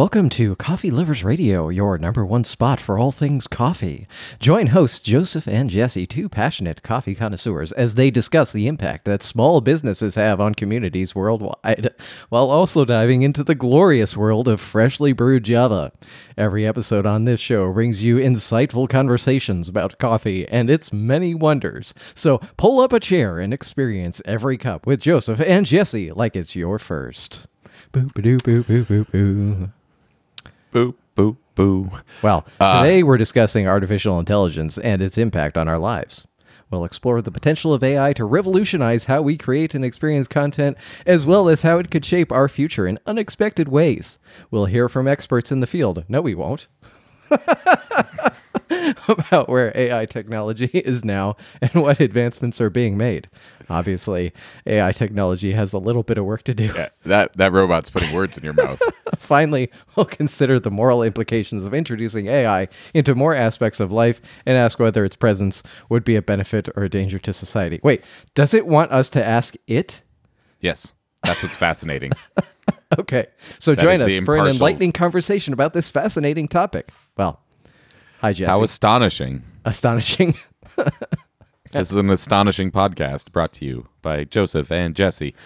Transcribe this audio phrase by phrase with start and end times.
[0.00, 4.08] Welcome to Coffee Lovers Radio, your number one spot for all things coffee.
[4.38, 9.22] Join hosts Joseph and Jesse, two passionate coffee connoisseurs, as they discuss the impact that
[9.22, 11.90] small businesses have on communities worldwide,
[12.30, 15.92] while also diving into the glorious world of freshly brewed Java.
[16.34, 21.92] Every episode on this show brings you insightful conversations about coffee and its many wonders.
[22.14, 26.56] So pull up a chair and experience every cup with Joseph and Jesse like it's
[26.56, 27.46] your first.
[27.92, 29.70] Boo, boo, boo, boo, boo, boo.
[30.72, 31.90] Boo, boo, boo.
[32.22, 36.26] Well, uh, today we're discussing artificial intelligence and its impact on our lives.
[36.70, 41.26] We'll explore the potential of AI to revolutionize how we create and experience content, as
[41.26, 44.18] well as how it could shape our future in unexpected ways.
[44.52, 46.04] We'll hear from experts in the field.
[46.08, 46.68] No, we won't.
[49.08, 53.28] about where AI technology is now and what advancements are being made.
[53.68, 54.32] Obviously,
[54.66, 56.72] AI technology has a little bit of work to do.
[56.74, 58.80] Yeah, that that robot's putting words in your mouth.
[59.18, 64.56] Finally, we'll consider the moral implications of introducing AI into more aspects of life and
[64.56, 67.80] ask whether its presence would be a benefit or a danger to society.
[67.82, 68.02] Wait,
[68.34, 70.02] does it want us to ask it?
[70.60, 72.12] Yes, that's what's fascinating.
[72.98, 73.26] Okay,
[73.60, 76.90] so That join us for an enlightening conversation about this fascinating topic.
[77.16, 77.40] Well,
[78.20, 78.50] hi, Jesse.
[78.50, 79.42] How astonishing!
[79.64, 80.34] astonishing.
[81.72, 85.36] This is an astonishing podcast brought to you by Joseph and Jesse.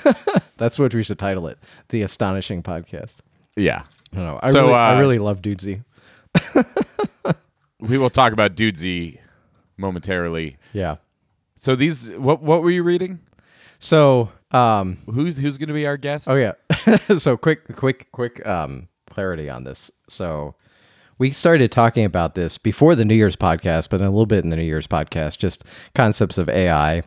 [0.56, 1.58] That's what we should title it:
[1.90, 3.16] the Astonishing Podcast.
[3.56, 3.82] Yeah,
[4.14, 4.40] I don't know.
[4.42, 5.84] I So, really, I uh, really love Dudesy.
[7.80, 9.18] we will talk about Dudesy
[9.76, 10.56] momentarily.
[10.72, 10.96] Yeah.
[11.56, 13.20] So these, what what were you reading?
[13.78, 16.26] So, um, Who's who's going to be our guest?
[16.30, 16.52] Oh yeah.
[17.18, 19.90] so quick, quick, quick um, clarity on this.
[20.08, 20.54] So
[21.18, 24.50] we started talking about this before the New Year's podcast, but a little bit in
[24.50, 25.64] the New Year's podcast, just
[25.94, 27.02] concepts of AI.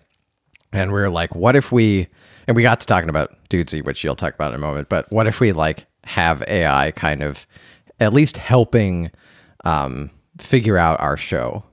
[0.71, 2.07] And we are like, what if we?
[2.47, 4.89] And we got to talking about Dudesy, which you'll talk about in a moment.
[4.89, 7.45] But what if we like have AI kind of
[7.99, 9.11] at least helping
[9.65, 11.63] um, figure out our show?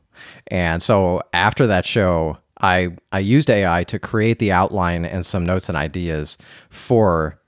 [0.49, 5.45] And so after that show, I I used AI to create the outline and some
[5.45, 6.39] notes and ideas
[6.71, 7.39] for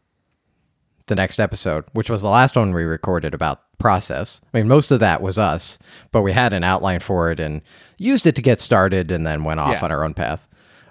[1.09, 4.41] the next episode, which was the last one we recorded about process.
[4.53, 5.79] I mean, most of that was us,
[6.13, 7.61] but we had an outline for it and
[7.99, 9.85] used it to get started and then went off Yeah.
[9.85, 10.49] on our own path.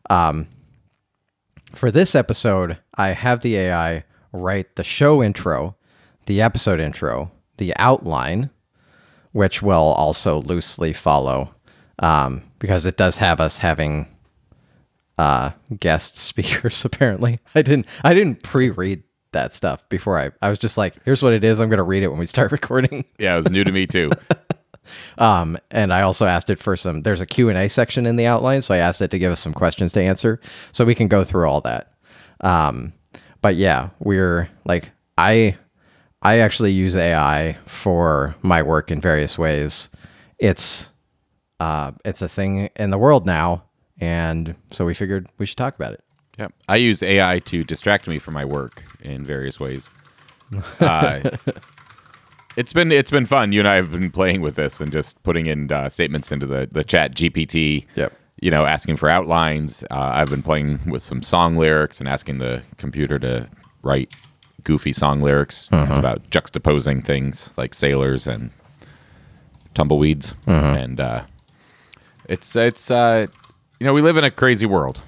[0.10, 0.48] Um,
[1.74, 5.76] for this episode, I have the AI write the show intro,
[6.28, 8.50] the episode intro, the outline,
[9.34, 11.54] which will also loosely follow
[12.00, 14.08] um, because it does have us having
[15.18, 16.86] uh, guest speakers.
[16.86, 21.22] Apparently, I didn't I didn't pre-read that stuff before I I was just like, here's
[21.24, 21.60] what it is.
[21.60, 23.06] I'm gonna read it when we start recording.
[23.18, 24.12] Yeah, it was new to me too.
[25.18, 27.02] Um, and I also asked it for some.
[27.02, 29.32] There's a Q and A section in the outline, so I asked it to give
[29.32, 30.40] us some questions to answer,
[30.72, 31.94] so we can go through all that.
[32.42, 32.94] Um,
[33.42, 35.58] but yeah, we're like I
[36.22, 39.90] I actually use AI for my work in various ways.
[40.40, 40.90] It's
[41.60, 43.64] uh, it's a thing in the world now,
[44.00, 46.04] and so we figured we should talk about it.
[46.38, 49.90] Yeah, I use AI to distract me from my work in various ways.
[50.80, 51.30] Uh,
[52.56, 53.52] it's been it's been fun.
[53.52, 56.46] You and I have been playing with this and just putting in uh, statements into
[56.46, 57.86] the the Chat GPT.
[57.96, 58.14] Yep.
[58.40, 59.84] You know, asking for outlines.
[59.92, 63.50] Uh, I've been playing with some song lyrics and asking the computer to
[63.84, 64.14] write
[64.64, 68.52] goofy song lyrics about juxtaposing things like sailors and
[69.74, 70.34] tumbleweeds.
[70.78, 71.24] And uh,
[72.30, 73.28] it's it's uh,
[73.80, 75.02] you know we live in a crazy world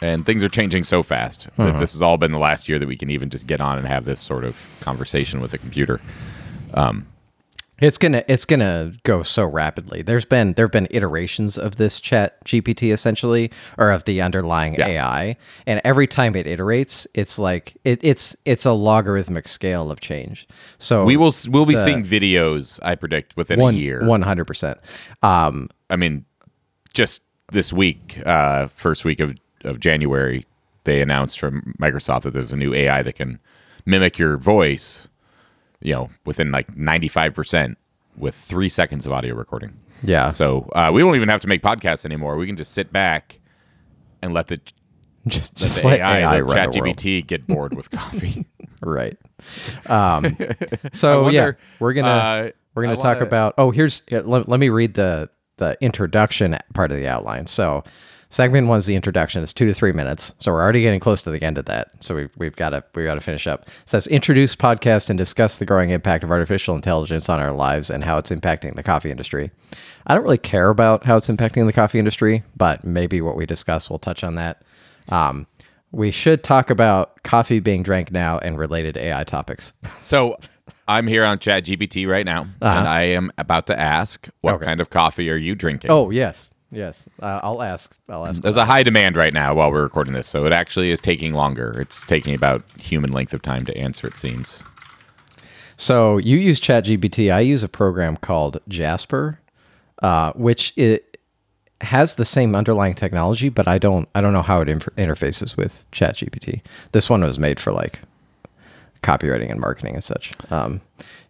[0.00, 2.88] and things are changing so fast that this has all been the last year that
[2.88, 6.00] we can even just get on and have this sort of conversation with a computer
[7.80, 10.00] It's gonna it's gonna go so rapidly.
[10.02, 14.86] There's been there've been iterations of this chat GPT essentially, or of the underlying Yeah.
[14.86, 19.98] AI, and every time it iterates, it's like it, it's it's a logarithmic scale of
[20.00, 20.46] change.
[20.78, 24.46] So we will we'll be seeing videos i predict within one a year one hundred
[24.46, 24.78] percent.
[25.22, 26.24] Um, i mean
[26.94, 29.34] just this week uh, first week of,
[29.64, 30.46] of january
[30.84, 33.38] they announced from microsoft that there's a new ai that can
[33.86, 35.08] mimic your voice
[35.80, 37.76] you know within like 95%
[38.16, 40.30] with three seconds of audio recording yeah.
[40.30, 42.36] So uh, we don't even have to make podcasts anymore.
[42.36, 43.40] We can just sit back
[44.20, 44.58] and let the,
[45.26, 46.96] just let just the let AI, AI the run the world.
[46.98, 48.44] ChatGPT get bored with coffee.
[48.82, 49.16] right.
[49.86, 50.36] Um,
[50.92, 53.54] so yeah, we're gonna uh, we're gonna I talk wanna- about.
[53.56, 57.46] Oh, here's let, let me read the the introduction part of the outline.
[57.46, 57.82] So
[58.34, 59.42] segment one is the introduction.
[59.42, 60.34] It's two to three minutes.
[60.38, 61.92] So we're already getting close to the end of that.
[62.02, 63.62] So we've we've got to we got to finish up.
[63.62, 67.90] It says introduce podcast and discuss the growing impact of artificial intelligence on our lives
[67.90, 69.50] and how it's impacting the coffee industry.
[70.06, 73.46] I don't really care about how it's impacting the coffee industry, but maybe what we
[73.46, 74.62] discuss will touch on that.
[75.10, 75.46] Um,
[75.92, 79.72] we should talk about coffee being drank now and related AI topics.
[80.02, 80.36] So
[80.88, 82.78] I'm here on ChatGPT right now, Uh-huh.
[82.78, 84.64] and I am about to ask, what Okay.
[84.66, 85.90] kind of coffee are you drinking?
[85.90, 87.08] Oh yes, yes.
[87.22, 87.96] Uh, I'll ask.
[88.08, 88.42] I'll ask.
[88.42, 91.32] There's a high demand right now while we're recording this, so it actually is taking
[91.34, 91.78] longer.
[91.80, 94.62] It's taking about human length of time to answer, it seems.
[95.76, 97.32] So you use ChatGPT.
[97.32, 99.40] I use a program called Jasper,
[100.02, 101.18] uh, which it
[101.80, 104.08] has the same underlying technology, but I don't.
[104.14, 106.60] I don't know how it inter- interfaces with ChatGPT.
[106.92, 108.00] This one was made for like
[109.02, 110.32] copywriting and marketing and such.
[110.50, 110.80] Um,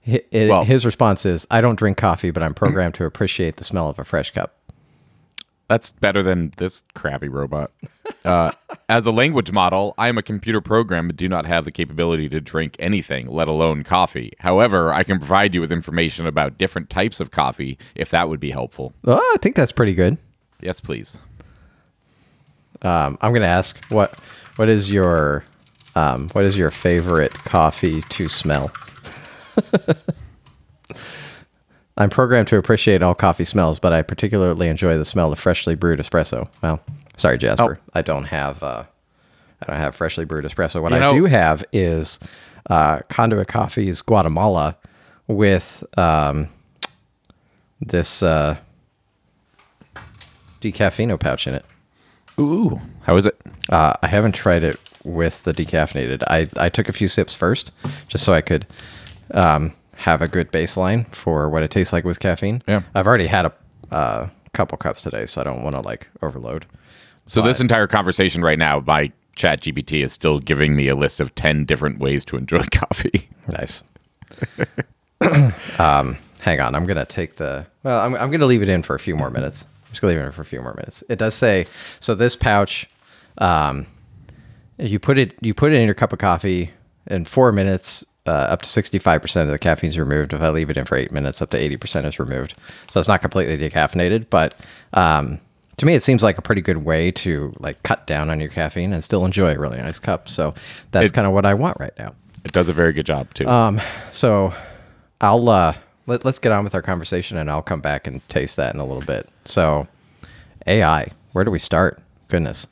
[0.06, 3.56] hi- it- Well- his response is, "I don't drink coffee, but I'm programmed to appreciate
[3.56, 4.54] the smell of a fresh cup."
[5.68, 7.70] That's better than this crappy robot.
[8.24, 8.52] Uh,
[8.88, 12.28] as a language model, I am a computer program and do not have the capability
[12.28, 14.34] to drink anything, let alone coffee.
[14.40, 18.40] However, I can provide you with information about different types of coffee if that would
[18.40, 18.92] be helpful.
[19.04, 20.18] Oh, I think that's pretty good.
[20.60, 21.18] Yes, please.
[22.82, 24.18] Um, I'm going to ask what
[24.56, 25.44] what is your
[25.94, 28.70] um, what is your favorite coffee to smell?
[31.96, 35.74] I'm programmed to appreciate all coffee smells, but I particularly enjoy the smell of freshly
[35.76, 36.48] brewed espresso.
[36.62, 36.80] Well,
[37.16, 38.84] sorry, Jasper, I don't have uh,
[39.62, 40.82] I don't have freshly brewed espresso.
[40.82, 42.18] What You I know- do have is
[42.68, 44.76] uh, Conduit Coffee's Guatemala
[45.28, 46.48] with um,
[47.80, 48.56] this uh,
[50.60, 51.64] decaffeino pouch in it.
[52.38, 53.40] Ooh, how is it?
[53.68, 56.22] Uh, I haven't tried it with the decaffeinated.
[56.26, 57.72] I, I took a few sips first,
[58.08, 58.66] just so I could
[59.30, 59.72] um,
[60.04, 62.60] have a good baseline for what it tastes like with caffeine.
[62.68, 62.82] Yeah.
[62.94, 63.52] I've already had a
[63.90, 66.66] uh, couple cups today, so I don't want to like overload.
[67.24, 71.20] So this entire conversation right now, my chat GPT is still giving me a list
[71.20, 73.30] of 10 different ways to enjoy coffee.
[73.50, 73.82] Nice.
[75.78, 77.66] um, hang on, I'm gonna take the.
[77.82, 79.62] Well, I'm I'm gonna leave it in for a few more minutes.
[79.86, 81.02] I'm just gonna leave it in for a few more minutes.
[81.08, 81.64] It does say
[82.00, 82.14] so.
[82.14, 82.90] This pouch,
[83.38, 83.86] um,
[84.76, 86.72] you put it you put it in your cup of coffee
[87.06, 88.04] in four minutes.
[88.26, 90.32] Uh, up to 65% of the caffeine is removed.
[90.32, 92.54] If I leave it in for eight minutes, up to 80% is removed.
[92.90, 94.58] So it's not completely decaffeinated, but
[94.94, 95.38] um,
[95.76, 98.48] to me, it seems like a pretty good way to like cut down on your
[98.48, 100.28] caffeine and still enjoy a really nice cup.
[100.28, 100.54] So
[100.90, 102.14] that's kind of what I want right now.
[102.44, 103.46] It does a very good job too.
[103.48, 103.80] Um,
[104.10, 104.54] so
[105.20, 105.74] I'll uh
[106.06, 108.80] let, let's get on with our conversation and I'll come back and taste that in
[108.80, 109.28] a little bit.
[109.44, 109.86] So
[110.66, 112.00] AI, where do we start?
[112.28, 112.66] Goodness.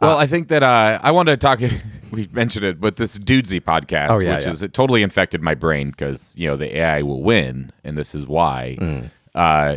[0.00, 1.60] Well, I think that uh, I wanted to talk.
[2.12, 4.52] we mentioned it, but this Dudesy podcast, Oh, yeah, which yeah.
[4.52, 8.14] is it totally infected my brain because you know the AI will win, and this
[8.14, 8.76] is why.
[8.80, 9.10] Mm.
[9.34, 9.76] Uh,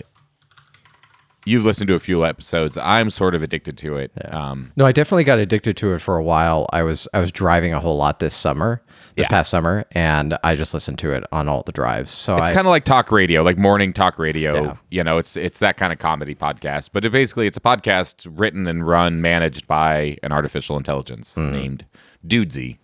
[1.46, 2.78] you've listened to a few episodes.
[2.78, 4.12] I'm sort of addicted to it.
[4.34, 6.68] Um, No, I definitely got addicted to it for a while.
[6.72, 8.82] I was I was driving a whole lot this summer,
[9.16, 9.28] this Yeah.
[9.30, 12.12] past summer, and I just listened to it on all the drives.
[12.12, 14.54] So it's kind of like talk radio, like morning talk radio.
[14.64, 14.76] Yeah.
[14.90, 18.28] You know, it's it's that kind of comedy podcast, but it basically it's a podcast
[18.30, 21.52] written and run, managed by an artificial intelligence Mm-hmm.
[21.52, 21.86] named
[22.28, 22.78] Dudesy.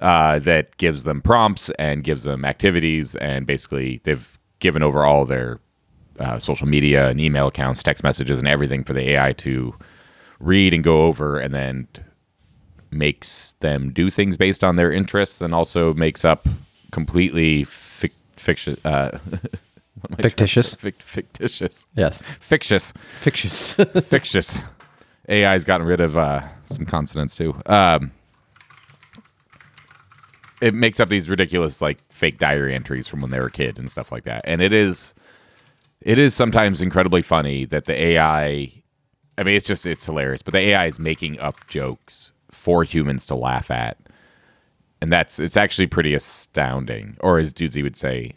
[0.00, 5.24] Uh, that gives them prompts and gives them activities, and basically they've given over all
[5.24, 5.60] their
[6.18, 9.74] uh, social media and email accounts, text messages, and everything for the AI to
[10.40, 11.88] read and go over, and then
[12.90, 16.46] makes them do things based on their interests, and also makes up
[16.92, 18.76] completely fic- fiction.
[18.84, 20.70] Uh, what am I trying to Fictitious?
[20.70, 20.76] say?
[20.90, 23.72] Fic- fictitious, yes, fictitious, fictitious.
[24.08, 24.62] fictitious.
[25.28, 27.54] AI's gotten rid of uh, some consonants too.
[27.66, 28.12] Um,
[30.60, 33.78] it makes up these ridiculous like fake diary entries from when they were a kid
[33.78, 35.14] and stuff like that, and it is
[36.04, 38.70] it is sometimes incredibly funny that the AI.
[39.36, 43.26] I mean, it's just it's hilarious, but the AI is making up jokes for humans
[43.26, 43.96] to laugh at,
[45.00, 47.16] and that's it's actually pretty astounding.
[47.20, 48.32] Or as Dudesy would say,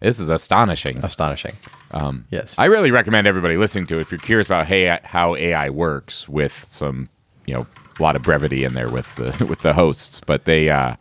[0.00, 0.98] this is astonishing.
[0.98, 1.56] Astonishing.
[1.90, 2.54] Um, yes.
[2.58, 6.28] I really recommend everybody listening to it if you're curious about hey, how AI works
[6.28, 7.08] with some,
[7.46, 7.66] you know,
[7.98, 10.20] a lot of brevity in there with the with the hosts.
[10.24, 10.96] But they, uh,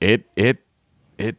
[0.00, 0.58] it it
[1.16, 1.36] it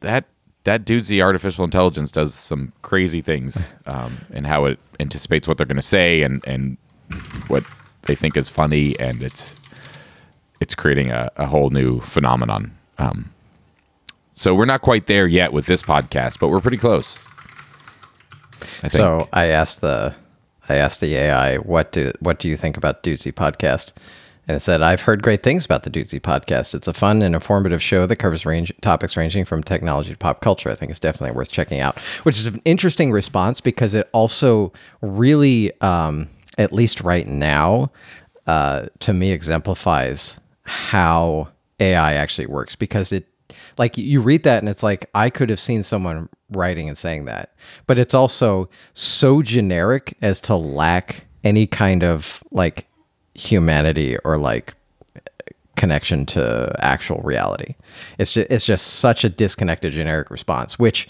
[0.00, 0.26] that
[0.68, 5.56] that dude's the artificial intelligence does some crazy things, um, and how it anticipates what
[5.56, 6.76] they're going to say and and
[7.46, 7.64] what
[8.02, 9.56] they think is funny, and it's
[10.60, 12.76] it's creating a, a whole new phenomenon.
[12.98, 13.30] Um,
[14.32, 17.18] so we're not quite there yet with this podcast, but we're pretty close.
[18.82, 18.88] I.
[18.88, 20.14] So I asked the
[20.68, 23.94] I asked the AI what do what do you think about Dudesy podcast,
[24.48, 26.74] and it said I've heard great things about the Dudesy podcast.
[26.74, 30.40] It's a fun and informative show that covers range topics ranging from technology to pop
[30.40, 30.70] culture.
[30.70, 31.98] I think it's definitely worth checking out.
[32.22, 37.92] Which is an interesting response because it also really, um, at least right now,
[38.46, 43.26] uh, to me exemplifies how AI actually works because it
[43.76, 47.26] like you read that and it's like I could have seen someone writing and saying
[47.26, 47.54] that,
[47.86, 52.86] but it's also so generic as to lack any kind of like
[53.38, 54.74] humanity or like
[55.76, 57.76] connection to actual reality.
[58.18, 61.08] It's just it's just such a disconnected generic response, which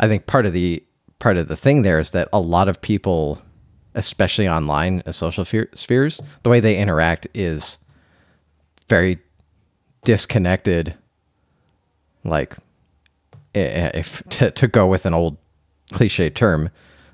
[0.00, 0.82] I think part of the
[1.18, 3.40] part of the thing there is that a lot of people,
[3.94, 7.78] especially online and social fe- spheres, the way they interact is
[8.88, 9.18] very
[10.04, 10.94] disconnected.
[12.24, 12.56] Like,
[13.54, 15.36] if to, to go with an old
[15.92, 16.70] cliche term,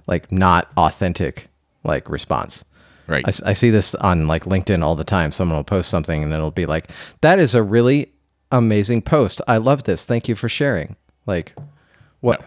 [0.06, 1.48] like not authentic
[1.84, 2.64] like response.
[3.12, 3.42] Right.
[3.44, 5.32] I, I see this on like LinkedIn all the time.
[5.32, 6.88] Someone will post something and it'll be like,
[7.20, 8.10] "That is a really
[8.50, 9.42] amazing post.
[9.46, 10.06] I love this.
[10.06, 11.54] Thank you for sharing." Like,
[12.20, 12.42] what?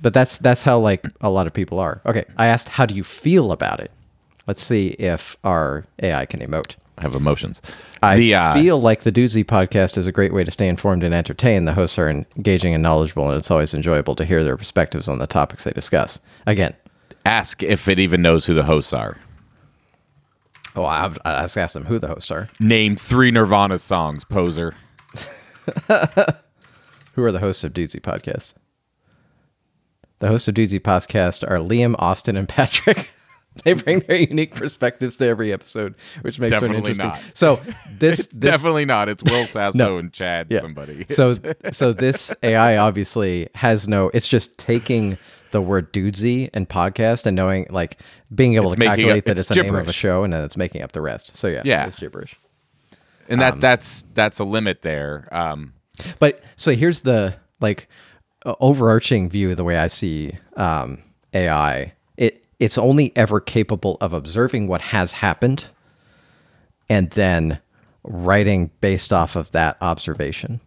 [0.00, 2.02] But that's that's how like a lot of people are.
[2.04, 3.92] Okay, I asked, "How do you feel about it?"
[4.48, 6.74] Let's see if our AI can emote.
[6.98, 7.62] have emotions.
[8.02, 11.04] I the, uh, feel like the Dudesy podcast is a great way to stay informed
[11.04, 11.68] and entertained.
[11.68, 15.18] The hosts are engaging and knowledgeable, and it's always enjoyable to hear their perspectives on
[15.18, 16.18] the topics they discuss.
[16.46, 16.74] Again,
[17.24, 19.16] ask if it even knows who the hosts are.
[20.74, 22.48] Oh, I've, I just asked them who the hosts are.
[22.58, 24.74] Name three Nirvana songs, poser.
[27.14, 28.54] Who are the hosts of Dudesy podcast?
[30.20, 33.10] The hosts of Dudesy podcast are Liam, Austin, and Patrick.
[33.64, 37.06] they bring their unique perspectives to every episode, which makes Definitely it interesting.
[37.08, 37.20] not.
[37.34, 37.60] So
[37.98, 39.10] this, this Definitely not.
[39.10, 39.98] It's Will Sasso No.
[39.98, 40.60] and Chad Yeah.
[40.60, 41.04] somebody.
[41.10, 41.34] So
[41.72, 45.18] so this AI obviously has no it's just taking
[45.52, 47.98] the word dudesy and podcast and knowing like
[48.34, 50.32] being able It's to calculate up- that it's it's, the name of a show and
[50.32, 51.36] then it's making up the rest.
[51.36, 51.86] So yeah, Yeah.
[51.86, 52.34] it's gibberish.
[53.28, 55.28] and um, that's that's a limit there.
[55.30, 55.74] Um,
[56.18, 57.88] But so here's the like
[58.44, 61.92] uh, overarching view of the way I see um, AI.
[62.16, 65.66] It it's only ever capable of observing what has happened
[66.88, 67.58] and then
[68.04, 70.60] writing based off of that observation.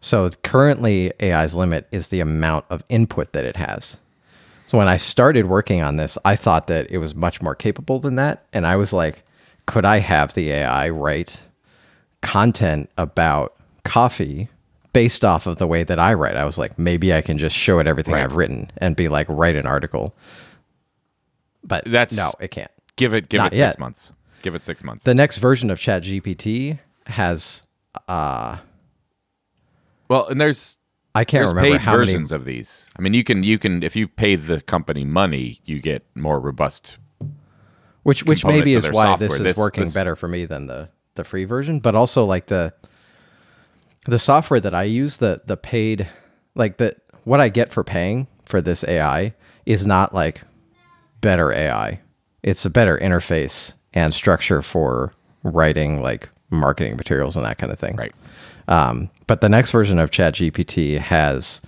[0.00, 3.98] So currently AI's limit is the amount of input that it has.
[4.68, 7.98] So when I started working on this, I thought that it was much more capable
[8.00, 9.22] than that and I was like
[9.66, 11.42] could I have the AI write
[12.22, 13.54] content about
[13.84, 14.48] coffee
[14.92, 16.36] based off of the way that I write.
[16.36, 18.22] I was like, maybe I can just show it everything Right.
[18.24, 20.14] I've written and be like, write an article.
[21.64, 22.70] But That's- no, it can't.
[22.96, 23.78] give it give Not it six yet.
[23.78, 24.10] months.
[24.42, 25.04] Give it six months.
[25.04, 27.62] The next version of ChatGPT has
[28.08, 28.58] uh
[30.08, 30.78] well, and there's
[31.16, 32.06] I can't there's remember paid how many.
[32.06, 32.86] versions of these.
[32.98, 36.38] I mean, you can you can if you pay the company money, you get more
[36.40, 36.98] robust.
[38.02, 40.88] which which maybe is why this is This- working this- better for me than the
[41.16, 42.72] the free version but also like the
[44.04, 46.06] the software that i use the the paid
[46.54, 46.94] like the
[47.24, 50.42] what i get for paying for this ai is not like
[51.22, 51.98] better ai
[52.42, 57.78] it's a better interface and structure for writing like marketing materials and that kind of
[57.78, 58.12] thing Right.
[58.68, 61.60] um, but the next version of ChatGPT has,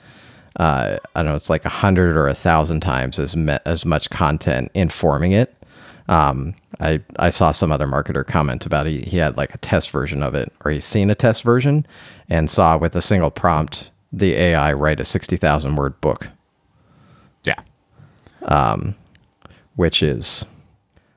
[0.56, 3.84] uh, I don't know, it's like a hundred or a thousand times as me- as
[3.84, 5.54] much content informing it.
[6.08, 9.90] Um, I I saw some other marketer comment about he he had like a test
[9.90, 11.86] version of it, or he's seen a test version,
[12.30, 16.28] and saw with a single prompt the AI write a sixty thousand word book,
[17.44, 17.60] Yeah.
[19.76, 20.46] which is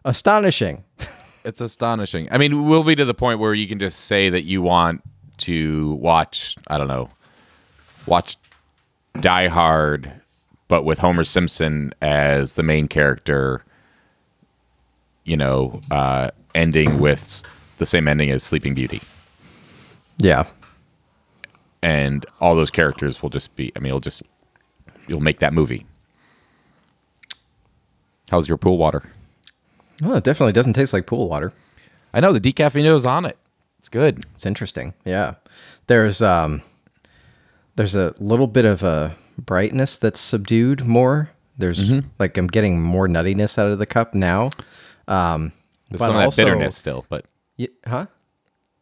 [0.05, 0.83] astonishing.
[1.43, 2.27] It's astonishing.
[2.29, 5.01] I mean, we'll be to the point where you can just say that you want
[5.41, 7.09] to watch, I don't know,
[8.05, 8.37] watch
[9.19, 10.11] Die Hard,
[10.67, 13.63] but with Homer Simpson as the main character,
[15.25, 17.43] you know, uh, ending with
[17.77, 19.01] the same ending as Sleeping Beauty.
[20.17, 20.45] Yeah,
[21.81, 24.21] And all those characters will just be, I mean, it'll just,
[25.07, 25.85] you'll make that movie.
[28.29, 29.03] How's your pool water?
[30.01, 31.53] well, it definitely doesn't taste like pool water.
[32.13, 33.37] I know the decaffeinated on it.
[33.91, 34.25] Good.
[34.35, 34.93] It's interesting.
[35.05, 35.35] Yeah.
[35.87, 36.61] There's um
[37.75, 41.29] there's a little bit of a brightness that's subdued more.
[41.57, 44.49] There's like I'm getting more nuttiness out of the cup now.
[45.07, 45.51] Um
[45.89, 47.25] There's but some of that also- bitterness still, but
[47.59, 48.05] y- huh?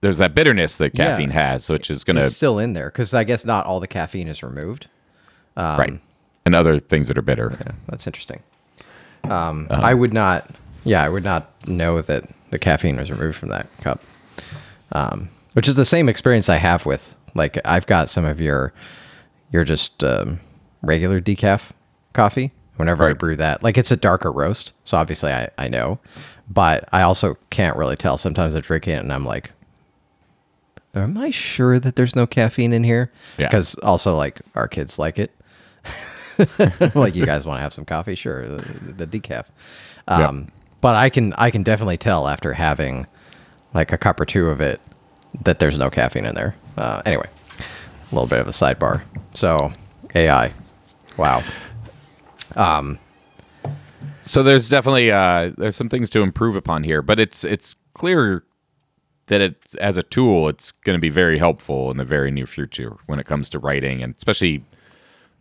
[0.01, 1.07] there's that bitterness that Yeah.
[1.07, 3.79] caffeine has, which is going to It's still in there cuz I guess not all
[3.79, 4.87] the caffeine is removed.
[5.57, 5.99] right,
[6.45, 7.57] and other things that are bitter.
[7.59, 8.41] Yeah, that's interesting.
[9.23, 10.49] Um I would not
[10.85, 14.01] yeah, I would not know that the caffeine was removed from that cup.
[14.91, 18.73] Um which is the same experience I have with like I've got some of your
[19.51, 20.39] your just um,
[20.81, 21.71] regular decaf
[22.13, 23.63] coffee whenever I brew that.
[23.63, 25.99] Like it's a darker roast, so obviously I, I know.
[26.49, 28.17] But I also can't really tell.
[28.17, 29.51] Sometimes I'm drinking it and I'm like,
[30.95, 33.11] Am I sure that there's no caffeine in here?
[33.37, 33.47] Yeah.
[33.47, 35.31] Because also like our kids like it.
[36.95, 38.15] like you guys want to have some coffee?
[38.15, 39.45] Sure, the, the decaf.
[40.07, 40.47] Um,
[40.81, 43.05] But I can I can definitely tell after having
[43.73, 44.81] like a cup or two of it
[45.43, 46.55] that there's no caffeine in there.
[46.77, 47.27] Uh, anyway,
[48.11, 49.01] a little bit of a sidebar.
[49.33, 49.71] So
[50.15, 50.53] AI,
[51.17, 51.43] wow.
[52.55, 52.99] Um,
[54.21, 58.43] so there's definitely uh, there's some things to improve upon here, but it's it's clear
[59.27, 62.47] that it's as a tool, it's going to be very helpful in the very near
[62.47, 64.63] future when it comes to writing and especially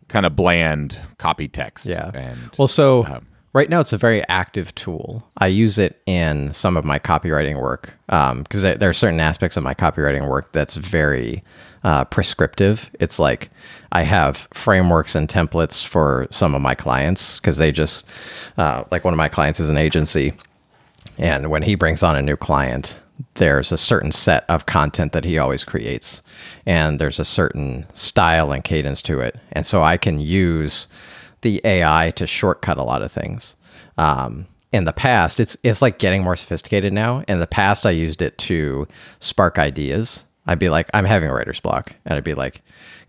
[0.07, 1.87] kind of bland copy text.
[1.87, 2.11] Yeah.
[2.13, 5.27] And Well, so um, right now it's a very active tool.
[5.37, 9.63] I use it in some of my copywriting work because there are certain aspects of
[9.63, 11.43] my copywriting work that's very
[11.83, 12.91] uh, prescriptive.
[12.99, 13.49] It's like
[13.91, 18.05] I have frameworks and templates for some of my clients because they just,
[18.57, 20.33] uh, like one of my clients is an agency.
[21.17, 22.99] And when he brings on a new client,
[23.35, 26.21] there's a certain set of content that he always creates,
[26.65, 29.35] and there's a certain style and cadence to it.
[29.51, 30.87] And so I can use
[31.41, 33.55] the AI to shortcut a lot of things.
[33.97, 37.23] Um, in the past, it's it's like getting more sophisticated now.
[37.27, 38.87] In the past, I used it to
[39.19, 40.23] spark ideas.
[40.45, 42.61] I'd be like, I'm having a writer's block, and I'd be like,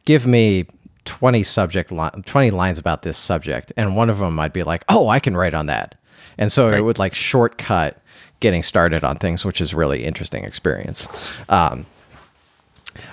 [0.05, 0.67] give me
[1.05, 4.85] 20 subject li- 20 lines about this subject, and one of them I'd be like,
[4.89, 5.97] oh, I can write on that,
[6.39, 8.01] and so it would like shortcut
[8.41, 11.09] getting started on things, which is really interesting experience.
[11.51, 11.85] Um,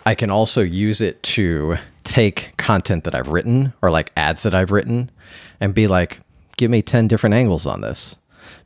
[0.05, 4.55] I can also use it to take content that I've written or like ads that
[4.55, 5.11] I've written
[5.59, 6.19] and be like,
[6.55, 8.17] give me 10 different angles on this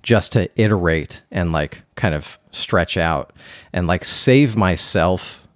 [0.04, 3.34] just to iterate and like kind of stretch out
[3.74, 5.48] and like save myself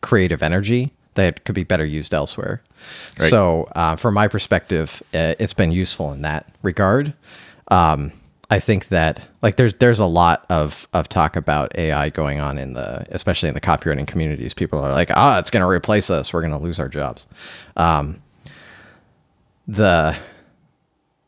[0.00, 2.62] creative energy that could be better used elsewhere.
[3.18, 3.30] Right.
[3.30, 7.12] So, uh, from my perspective, uh, it's been useful in that regard.
[7.68, 8.12] Um,
[8.50, 12.58] I think that like there's there's a lot of of talk about AI going on
[12.58, 14.54] in the especially in the copywriting communities.
[14.54, 16.32] People are like, ah, it's going to replace us.
[16.32, 17.26] We're going to lose our jobs.
[17.76, 18.22] Um,
[19.66, 20.16] the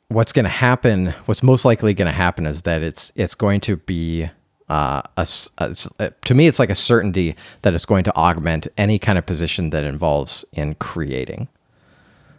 [0.09, 1.15] what's going to happen?
[1.27, 4.31] What's most likely going to happen is that it's it's going to be
[4.71, 5.27] uh, a,
[5.59, 9.19] a uh, to me, it's like a certainty that it's going to augment any kind
[9.19, 11.49] of position that involves in creating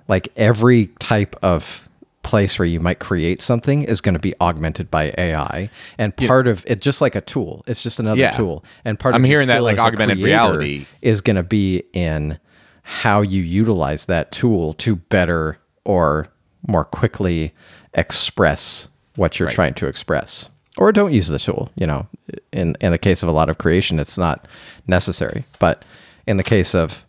[0.08, 1.88] like every type of
[2.24, 6.48] place where you might create something is going to be augmented by AI, and part
[6.48, 8.32] of it, just like a tool, it's just another Yeah.
[8.32, 8.64] tool.
[8.86, 10.86] And part of I'm of hearing that, like, augmented reality.
[11.02, 12.38] is going to be in
[12.84, 16.28] how you utilize that tool to better or
[16.68, 17.54] more quickly
[17.94, 20.50] express what you're trying to express.
[20.78, 21.70] Or don't use the tool.
[21.76, 22.08] You know,
[22.54, 24.48] in in the case of a lot of creation, it's not
[24.88, 25.44] necessary.
[25.60, 25.84] But
[26.28, 27.04] in the case of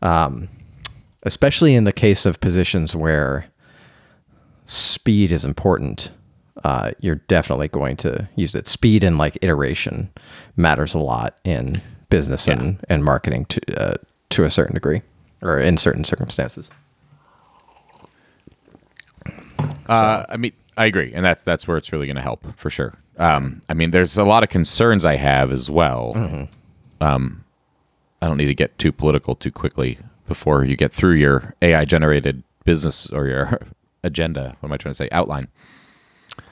[0.00, 0.48] um,
[1.24, 3.46] especially in the case of positions where
[4.64, 6.10] speed is important,
[6.64, 8.68] uh, you're definitely going to use it.
[8.68, 10.10] Speed and like iteration
[10.56, 13.96] matters a lot in business and, and marketing to uh,
[14.30, 15.02] to a certain degree
[15.42, 16.70] or in certain circumstances.
[19.88, 22.70] Uh, I mean, I agree, and that's that's where it's really going to help for
[22.70, 22.94] sure.
[23.18, 26.12] Um, I mean, there's a lot of concerns I have as well.
[27.00, 27.44] Um,
[28.20, 29.98] I don't need to get too political too quickly
[30.28, 33.60] before you get through your AI generated business or your
[34.04, 34.56] agenda.
[34.60, 35.08] What am I trying to say?
[35.12, 35.48] Outline.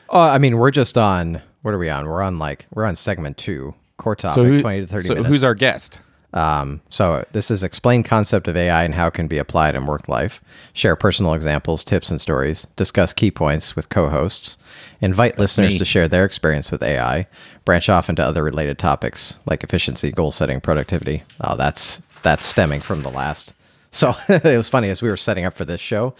[0.08, 1.40] Oh, I mean, we're just on.
[1.62, 2.06] What are we on?
[2.06, 5.14] We're on like we're on segment two, core topic, So, who- twenty to thirty so
[5.14, 5.28] minutes.
[5.28, 6.00] who's our guest?
[6.32, 9.86] Um, so this is explain concept of AI and how it can be applied in
[9.86, 10.40] work life.
[10.74, 12.68] Share personal examples, tips, and stories.
[12.76, 14.56] Discuss key points with co-hosts.
[15.00, 15.78] Invite listeners me.
[15.80, 17.26] to share their experience with AI.
[17.64, 21.24] Branch off into other related topics like efficiency, goal setting, productivity.
[21.40, 23.52] Oh, that's that's stemming from the last.
[23.90, 26.14] So it was funny as we were setting up for this show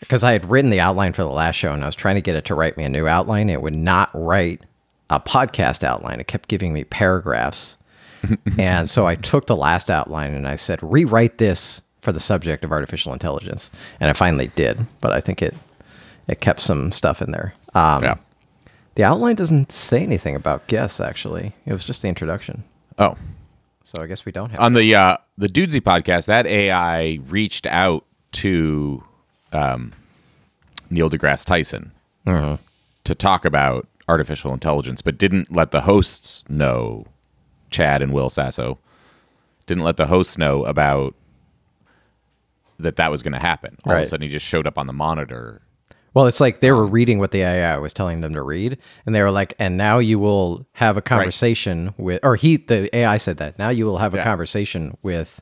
[0.00, 2.20] because I had written the outline for the last show and I was trying to
[2.20, 3.48] get it to write me a new outline.
[3.50, 4.64] It would not write
[5.08, 6.20] a podcast outline.
[6.20, 7.76] It kept giving me paragraphs.
[8.58, 12.64] and so I took the last outline and I said, rewrite this for the subject
[12.64, 13.70] of artificial intelligence.
[13.98, 15.54] And I finally did, but I think it
[16.28, 17.54] it kept some stuff in there.
[17.74, 18.14] Um, yeah.
[18.94, 21.54] The outline doesn't say anything about guests, actually.
[21.66, 22.62] It was just the introduction.
[22.98, 23.16] Oh,
[23.82, 24.60] So I guess we don't have.
[24.60, 29.02] on the uh, the Dudesy podcast, that AI reached out to
[29.52, 29.92] um,
[30.90, 31.92] Neil deGrasse Tyson
[33.04, 37.06] to talk about artificial intelligence, but didn't let the hosts know.
[37.70, 38.78] Chad and Will Sasso
[39.66, 41.14] didn't let the hosts know about
[42.80, 43.76] that that was going to happen.
[43.84, 45.62] All of a sudden, he just showed up on the monitor.
[46.12, 49.14] Well, it's like they were reading what the AI was telling them to read, and
[49.14, 53.16] they were like, "And now you will have a conversation with," or he, the AI
[53.16, 53.58] said that.
[53.60, 55.40] Now you will have a conversation with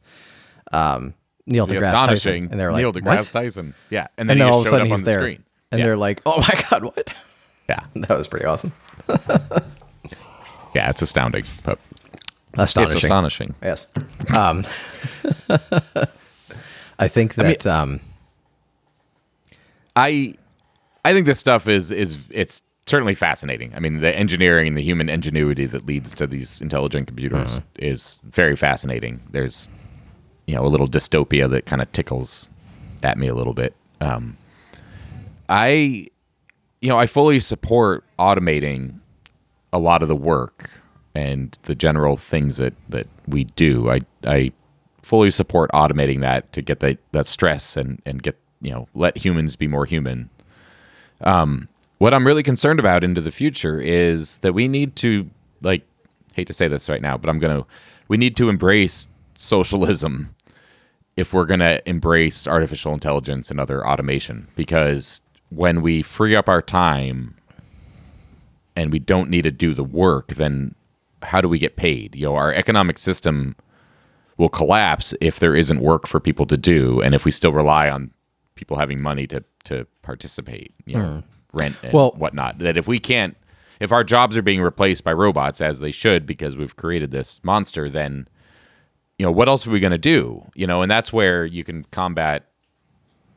[0.72, 1.14] um,
[1.48, 3.74] Neil The deGrasse astonishing Tyson, and they're like, Neil deGrasse "What?" Tyson.
[3.90, 5.20] Yeah, And and then, then he all of a sudden up he's on the there,
[5.20, 5.42] screen.
[5.72, 5.84] and yeah.
[5.86, 7.14] they're like, "Oh my god, what?"
[7.68, 8.72] yeah, That was pretty awesome.
[10.74, 11.78] yeah, it's astounding, but
[12.56, 12.96] Astonishing.
[12.96, 13.54] it's astonishing.
[13.62, 13.86] Yes.
[14.34, 14.64] Um,
[16.98, 18.00] I think that um,
[19.96, 20.34] I
[21.04, 23.72] I think this stuff is is it's certainly fascinating.
[23.74, 28.18] I mean, the engineering and the human ingenuity that leads to these intelligent computers is
[28.24, 29.20] very fascinating.
[29.30, 29.68] There's
[30.48, 32.48] you know a little dystopia that kind of tickles
[33.02, 33.74] at me a little bit.
[34.00, 34.36] Um,
[35.48, 36.08] I
[36.80, 38.98] you know I fully support automating
[39.72, 40.70] a lot of the work
[41.14, 43.90] and the general things that that we do.
[43.90, 44.52] I I
[45.02, 49.18] fully support automating that to get that that stress and and get you know let
[49.18, 50.30] humans be more human.
[51.20, 55.28] Um, what I'm really concerned about into the future is that we need to
[55.60, 55.82] like
[56.34, 57.66] hate to say this right now, but I'm gonna
[58.08, 59.08] we need to embrace
[59.38, 60.34] socialism
[61.18, 66.62] if we're gonna embrace artificial intelligence and other automation because when we free up our
[66.62, 67.34] time
[68.76, 70.76] and we don't need to do the work, then
[71.22, 72.14] how do we get paid?
[72.14, 73.56] You know, our economic system
[74.36, 77.90] will collapse if there isn't work for people to do, and if we still rely
[77.90, 78.12] on
[78.54, 81.58] people having money to to participate, you know, hmm.
[81.58, 82.58] rent and Well- whatnot.
[82.58, 83.36] That if we can't,
[83.80, 87.40] if our jobs are being replaced by robots as they should because we've created this
[87.42, 88.28] monster, then
[89.18, 90.44] you know what else are we going to do?
[90.54, 92.44] You know, and that's where you can combat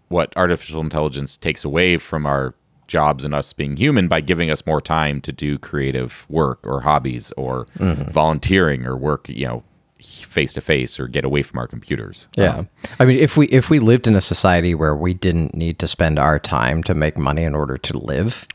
[0.09, 2.53] what artificial intelligence takes away from our
[2.87, 6.81] jobs and us being human by giving us more time to do creative work or
[6.81, 9.63] hobbies or volunteering or work, you know,
[10.01, 12.27] face to face or get away from our computers.
[12.35, 12.57] Yeah.
[12.57, 15.79] Um, I mean, if we if we lived in a society where we didn't need
[15.79, 18.47] to spend our time to make money in order to live,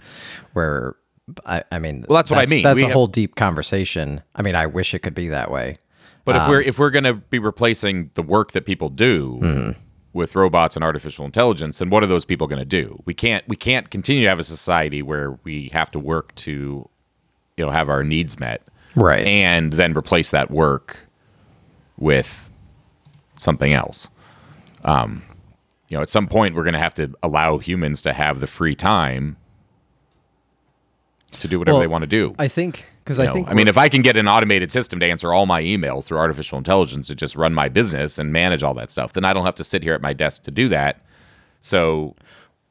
[0.53, 0.97] where
[1.47, 2.63] I, I mean, Well, that's what I mean.
[2.63, 4.23] That's We a have- whole deep conversation.
[4.35, 5.79] I mean, I wish it could be that way.
[6.27, 9.75] But if we're if we're going to be replacing the work that people do
[10.13, 13.03] with robots and artificial intelligence, then what are those people going to do?
[13.07, 16.89] We can't we can't continue to have a society where we have to work to
[17.57, 18.63] you know have our needs met.
[18.99, 19.27] Right.
[19.27, 21.01] and then replace that work
[21.99, 22.49] with
[23.37, 24.09] something else.
[24.85, 25.23] Um,
[25.89, 28.47] you know, at some point, we're going to have to allow humans to have the
[28.47, 29.37] free time
[31.33, 32.35] to do whatever Well, they want to do.
[32.39, 34.99] I think because I know, think I mean, if I can get an automated system
[34.99, 38.65] to answer all my emails through artificial intelligence to just run my business and manage
[38.65, 40.69] all that stuff, then I don't have to sit here at my desk to do
[40.71, 41.01] that.
[41.61, 42.17] So,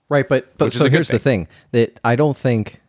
[0.09, 2.81] Right, but but so here's the thing that I don't think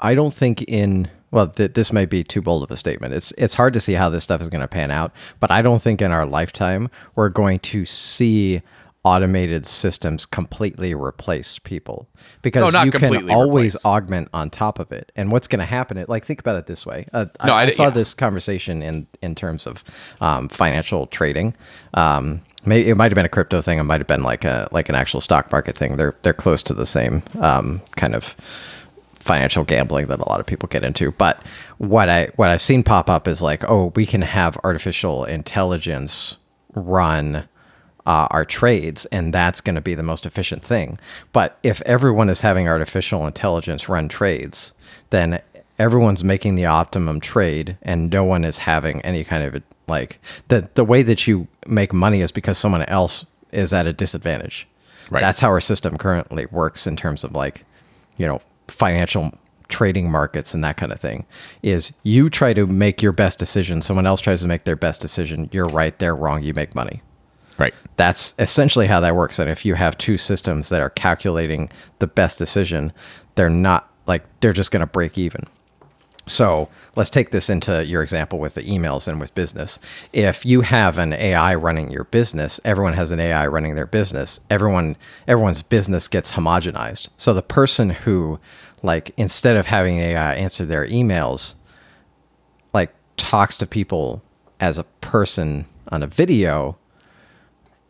[0.00, 3.14] I don't think in well th- this might be too bold of a statement.
[3.14, 5.62] It's it's hard to see how this stuff is going to pan out, but I
[5.62, 8.62] don't think in our lifetime we're going to see
[9.02, 12.06] automated systems completely replace people
[12.42, 13.84] because No, you can always replace.
[13.86, 15.10] augment on top of it.
[15.16, 15.96] And what's going to happen?
[15.96, 17.06] It like think about it this way.
[17.12, 17.90] Uh, No, I, I I saw yeah.
[17.90, 19.82] this conversation in in terms of
[20.20, 21.54] um, financial trading.
[21.94, 23.78] Um, maybe it might have been a crypto thing.
[23.78, 25.96] It might have been like a like an actual stock market thing.
[25.96, 28.36] They're they're close to the same um, kind of
[29.14, 31.10] financial gambling that a lot of people get into.
[31.12, 31.42] But
[31.78, 36.36] what I what I've seen pop up is like, oh, we can have artificial intelligence
[36.74, 37.46] run
[38.06, 40.98] uh, our trades, and that's going to be the most efficient thing.
[41.32, 44.72] But if everyone is having artificial intelligence run trades,
[45.10, 45.40] then
[45.78, 50.68] everyone's making the optimum trade, and no one is having any kind of like the
[50.74, 54.66] the way that you make money is because someone else is at a disadvantage.
[55.10, 55.20] Right.
[55.20, 57.64] That's how our system currently works in terms of like,
[58.16, 59.32] you know, financial
[59.68, 61.26] trading markets and that kind of thing.
[61.62, 65.00] Is you try to make your best decision, someone else tries to make their best
[65.00, 65.48] decision.
[65.52, 66.42] You're right, they're wrong.
[66.42, 67.02] You make money.
[67.60, 67.74] Right.
[67.96, 69.38] That's essentially how that works.
[69.38, 72.92] And if you have two systems that are calculating the best decision,
[73.34, 75.46] they're not like they're just going to break even.
[76.26, 79.80] So let's take this into your example with the emails and with business.
[80.12, 84.38] If you have an AI running your business, everyone has an AI running their business.
[84.48, 84.96] Everyone,
[85.26, 87.08] everyone's business gets homogenized.
[87.16, 88.38] So the person who,
[88.82, 91.56] like, instead of having AI answer their emails,
[92.72, 94.22] like talks to people
[94.60, 96.76] as a person on a video,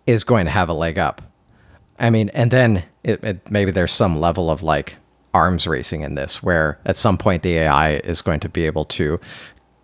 [0.06, 1.22] is going to have a leg up.
[1.98, 4.96] I mean, and then it, it, maybe there's some level of like
[5.34, 8.84] arms racing in this, where at some point the AI is going to be able
[8.86, 9.20] to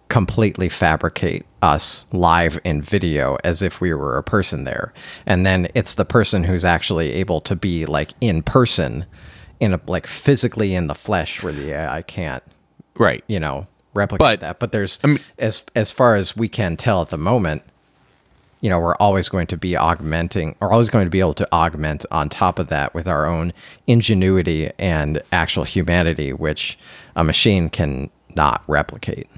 [0.08, 4.92] completely fabricate us live in video as if we were a person there.
[5.26, 9.04] And then it's the person who's actually able to be like in person,
[9.60, 12.42] in a like physically in the flesh, where the AI can't
[12.98, 13.22] Right.
[13.26, 16.76] you know replicate But, that but there's I mean- as as far as we can
[16.76, 17.62] tell at the moment
[18.66, 21.46] you know we're always going to be augmenting or always going to be able to
[21.54, 23.52] augment on top of that with our own
[23.86, 26.76] ingenuity and actual humanity which
[27.14, 29.28] a machine can not replicate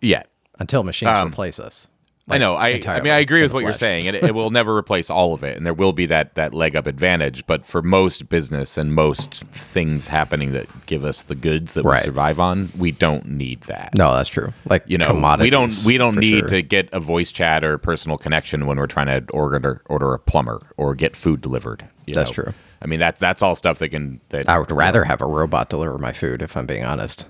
[0.00, 0.26] Yet.
[0.58, 1.86] until machines Um, replace us
[2.28, 2.54] I know.
[2.54, 5.10] I, I mean, I agree with what you're saying, and it, it will never replace
[5.10, 7.46] all of it, and there will be that that leg up advantage.
[7.46, 12.00] But for most business and most things happening that give us the goods that Right.
[12.00, 13.96] we survive on, we don't need that.
[13.96, 16.48] no that's true like you know, we don't we don't need sure.
[16.48, 20.18] to get a voice chat or personal connection when we're trying to order order a
[20.18, 21.84] plumber or get food delivered.
[22.06, 22.44] That's know?
[22.44, 22.54] true.
[22.80, 24.20] I mean, that's that's all stuff that can.
[24.30, 27.26] That i would rather have a robot deliver my food if i'm being honest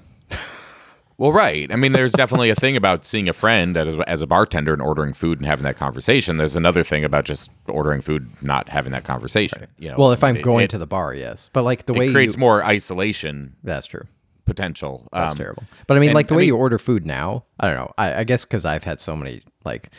[1.23, 1.71] Well, right.
[1.71, 4.83] I mean, there's definitely a thing about seeing a friend as, as a bartender and
[4.83, 6.37] ordering food and having that conversation.
[6.37, 9.69] There's another thing about just ordering food, not having that conversation.
[9.79, 11.93] You know, well if i'm it- going it, to the bar yes but like the
[11.95, 13.55] way it creates you, more isolation.
[13.63, 14.05] that's true
[14.47, 15.07] potential.
[15.13, 15.63] That's Um, terrible.
[15.87, 17.77] But I mean, and, like the I way mean- you order food now, I don't
[17.77, 17.93] know.
[17.97, 19.91] I, I guess because I've had so many like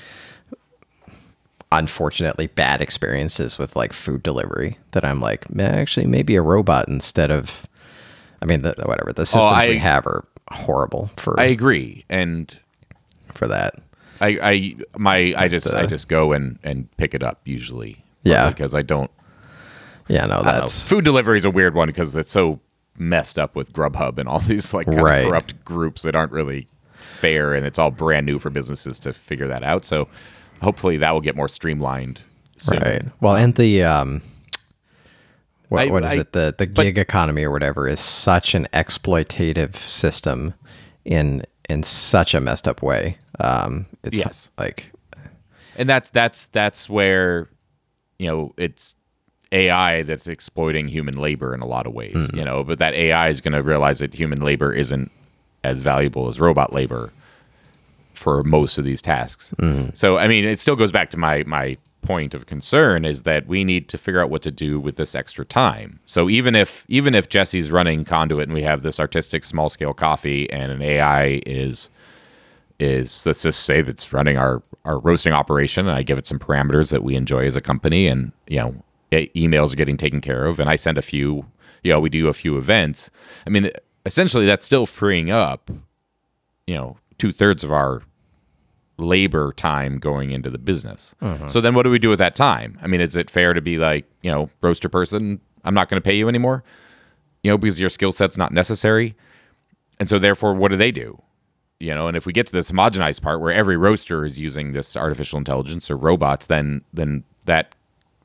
[1.72, 7.32] unfortunately bad experiences with like food delivery that I'm like, actually, maybe a robot instead
[7.32, 7.66] of.
[8.42, 12.06] I mean, the, whatever the systems Oh, I- we have are horrible for I agree,
[12.10, 12.58] and
[13.34, 13.76] for that.
[14.22, 18.04] I, I my I just I just go and and pick it up usually.
[18.24, 18.50] Yeah.
[18.50, 19.12] because I don't.
[20.08, 22.60] Yeah, no, that's food delivery is a weird one because it's so
[22.98, 25.18] messed up with Grubhub and all these like kind Right.
[25.24, 29.14] of corrupt groups that aren't really fair, and it's all brand new for businesses to
[29.14, 29.84] figure that out.
[29.86, 30.08] So
[30.62, 32.22] hopefully that will get more streamlined.
[32.58, 32.80] Soon.
[32.80, 33.04] right.
[33.20, 34.22] Well, and the um,
[35.74, 36.32] what, I- what is I- it?
[36.34, 40.54] The the but- gig economy or whatever is such an exploitative system
[41.06, 43.18] in in such a messed up way.
[43.40, 44.50] Um, it's Yes.
[44.58, 44.92] like
[45.76, 47.50] and that's that's that's where
[48.20, 48.96] you know it's
[49.52, 52.16] AI that's exploiting human labor in a lot of ways.
[52.16, 52.38] Mm-hmm.
[52.38, 55.12] You know, but that AI is going to realize that human labor isn't
[55.64, 57.12] as valuable as robot labor
[58.14, 59.54] for most of these tasks.
[59.62, 59.90] Mm-hmm.
[59.94, 63.48] So, I mean, it still goes back to my my point of concern is that
[63.48, 66.00] we need to figure out what to do with this extra time.
[66.06, 69.94] So even if even if Jesse's running conduit and we have this artistic small scale
[69.94, 71.90] coffee and an AI is
[72.80, 76.40] is let's just say that's running our our roasting operation and I give it some
[76.40, 78.76] parameters that we enjoy as a company and you know
[79.12, 81.46] emails are getting taken care of and I send a few
[81.84, 83.10] you know we do a few events
[83.48, 83.72] I mean
[84.06, 85.70] essentially that's still freeing up
[86.68, 88.02] you know two thirds of our
[88.98, 91.16] labor time going into the business.
[91.22, 91.48] Mm-hmm.
[91.48, 92.78] So then what do we do with that time?
[92.82, 96.02] I mean is it fair to be like you know roaster person I'm not going
[96.02, 96.64] to pay you anymore?
[97.42, 99.16] You know because your skill set's not necessary.
[100.00, 101.22] And so therefore what do they do?
[101.80, 104.74] You know and if we get to this homogenized part where every roaster is using
[104.74, 107.76] this artificial intelligence or robots then then that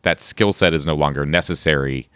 [0.02, 2.08] that skill set is no longer necessary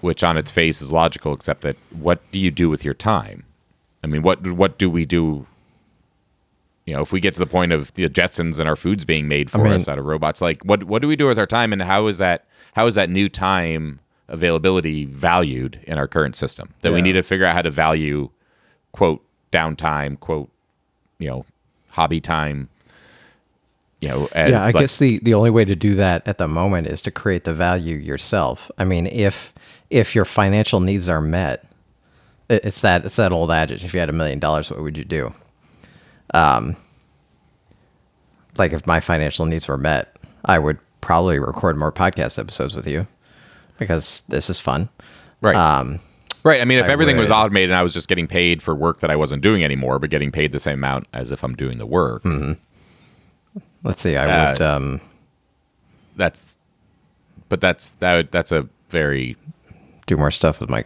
[0.00, 3.44] which on its face is logical except that what do you do with your time?
[4.02, 5.46] I mean what what do we do
[6.86, 9.28] you know if we get to the point of the jetsons and our foods being
[9.28, 11.46] made for mean- us out of robots like what what do we do with our
[11.46, 12.44] time and how is that
[12.74, 17.22] how is that new time availability valued in our current system that we need to
[17.22, 18.30] figure out how to value
[18.92, 20.50] quote downtime quote
[21.18, 21.44] you know
[21.90, 22.68] hobby time
[24.00, 26.38] you know as yeah, I like- guess the the only way to do that at
[26.38, 28.70] the moment is to create the value yourself.
[28.76, 29.54] I mean, if
[29.90, 31.64] if your financial needs are met,
[32.50, 35.04] it's that it's that old adage: if you had a million dollars, what would you
[35.04, 35.32] do?
[36.34, 36.76] Um,
[38.58, 42.86] like if my financial needs were met, I would probably record more podcast episodes with
[42.86, 43.06] you
[43.78, 44.88] because this is fun.
[45.40, 45.98] right Um,
[46.44, 48.74] right i mean if I everything was automated and i was just getting paid for
[48.74, 51.54] work that i wasn't doing anymore but getting paid the same amount as if i'm
[51.54, 52.22] doing the work
[53.82, 54.62] let's see, I Uh, would.
[54.62, 55.00] Um,
[56.16, 56.56] that's
[57.48, 59.36] but that's that would- that's a very
[60.06, 60.84] do more stuff with my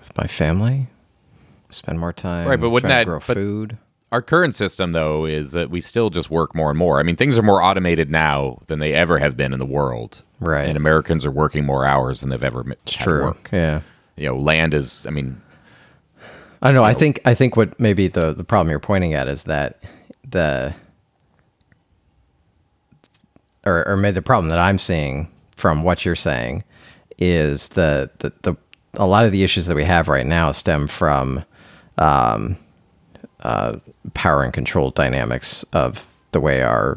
[0.00, 0.88] with my family.
[1.72, 2.46] Spend more time.
[2.46, 3.76] Right, but wouldn't that- grow food?
[4.12, 7.16] our current system though is that we still just work more and more i mean
[7.16, 10.64] things are more automated now than they ever have been in the world Right.
[10.68, 13.22] and americans are working more hours than they've ever m- had True.
[13.24, 13.80] work Yeah.
[14.16, 15.40] you know land is i mean
[16.60, 16.84] I don't know.
[16.84, 19.82] I think I think what maybe the the problem you're pointing at is that
[20.30, 20.74] the
[23.64, 26.64] or or maybe the problem that I'm seeing from what you're saying
[27.18, 28.56] is the the, the
[28.98, 31.44] a lot of the issues that we have right now stem from
[31.98, 32.56] um,
[33.40, 33.78] uh,
[34.14, 36.96] power and control dynamics of the way our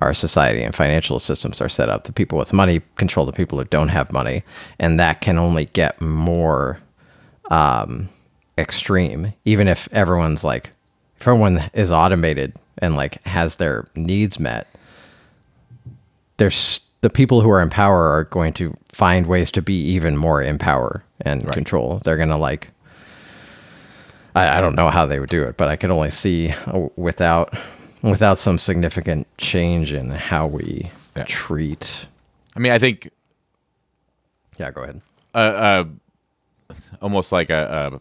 [0.00, 2.04] our society and financial systems are set up.
[2.04, 4.44] The people with money control the people who don't have money,
[4.78, 6.78] and that can only get more
[7.50, 8.08] um,
[8.56, 9.32] extreme.
[9.44, 10.70] Even if everyone's like,
[11.16, 14.68] if everyone is automated and like has their needs met,
[16.36, 20.16] there's the people who are in power are going to find ways to be even
[20.16, 22.00] more in power and control.
[22.04, 22.70] They're gonna like.
[24.34, 26.88] I, I don't know how they would do it, but I can only see uh,
[26.96, 27.52] without
[28.02, 31.24] without some significant change in how we Yeah.
[31.24, 32.06] treat.
[32.54, 33.10] i mean i think
[34.58, 35.00] Yeah, go ahead.
[35.34, 35.84] uh, uh,
[37.02, 38.00] almost like a,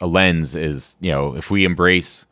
[0.00, 2.24] a a lens is you know if we embrace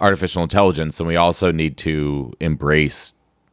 [0.00, 3.12] artificial intelligence then we also need to embrace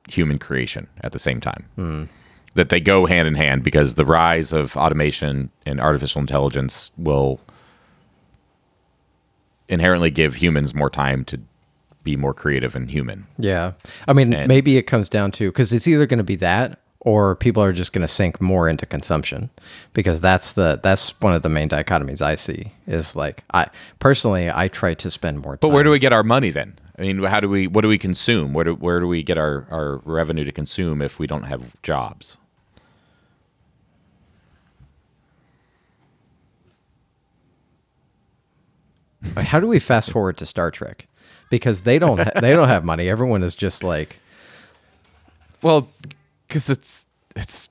[0.10, 2.10] human creation at the same time
[2.56, 7.40] that they go hand in hand because the rise of automation and artificial intelligence will
[9.70, 11.40] inherently give humans more time to
[12.04, 13.72] be more creative and human Yeah.
[14.08, 16.80] I mean, And- maybe it comes down to because it's either going to be that
[17.00, 19.50] or people are just going to sink more into consumption
[19.94, 23.68] because that's the that's one of the main dichotomies I see is like I
[24.00, 25.60] personally I try to spend more time.
[25.62, 26.78] But where do we get our money then?
[26.98, 27.66] I mean, how do we?
[27.68, 28.54] What do we consume?
[28.54, 31.82] Where do where do we get our our revenue to consume if we don't have
[31.82, 32.38] jobs?
[39.38, 41.08] How do we fast forward to Star Trek?
[41.50, 43.10] Because they don't ha- they don't have money.
[43.10, 44.18] Everyone is just like
[45.62, 45.88] Well,
[46.48, 47.06] because it's
[47.36, 47.70] it's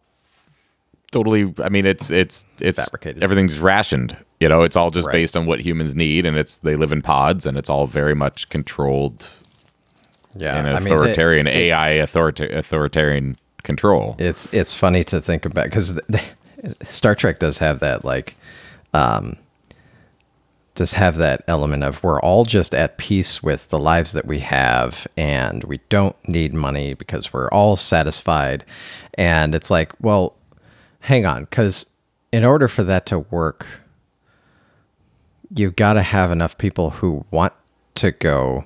[1.11, 1.53] totally.
[1.63, 3.23] I mean, it's it's it's Fabricated.
[3.23, 4.17] Everything's rationed.
[4.41, 5.13] You know, it's all just Right.
[5.13, 8.15] based on what humans need, and it's they live in pods, and it's all very
[8.15, 9.29] much controlled
[10.35, 14.17] yeah, in I an mean, they- authoritarian AI authorita- authoritarian control.
[14.19, 15.93] it's it's funny to think about because
[16.83, 18.35] Star Trek does have that like,
[18.95, 19.37] um,
[20.83, 24.41] does have that element of we're all just at peace with the lives that we
[24.41, 28.65] have and we don't need money because we're all satisfied,
[29.15, 30.35] and it's like, well,
[30.99, 31.87] hang on, because
[32.33, 33.65] in order for that to work,
[35.55, 37.53] you've got to have enough people who want
[37.95, 38.65] to go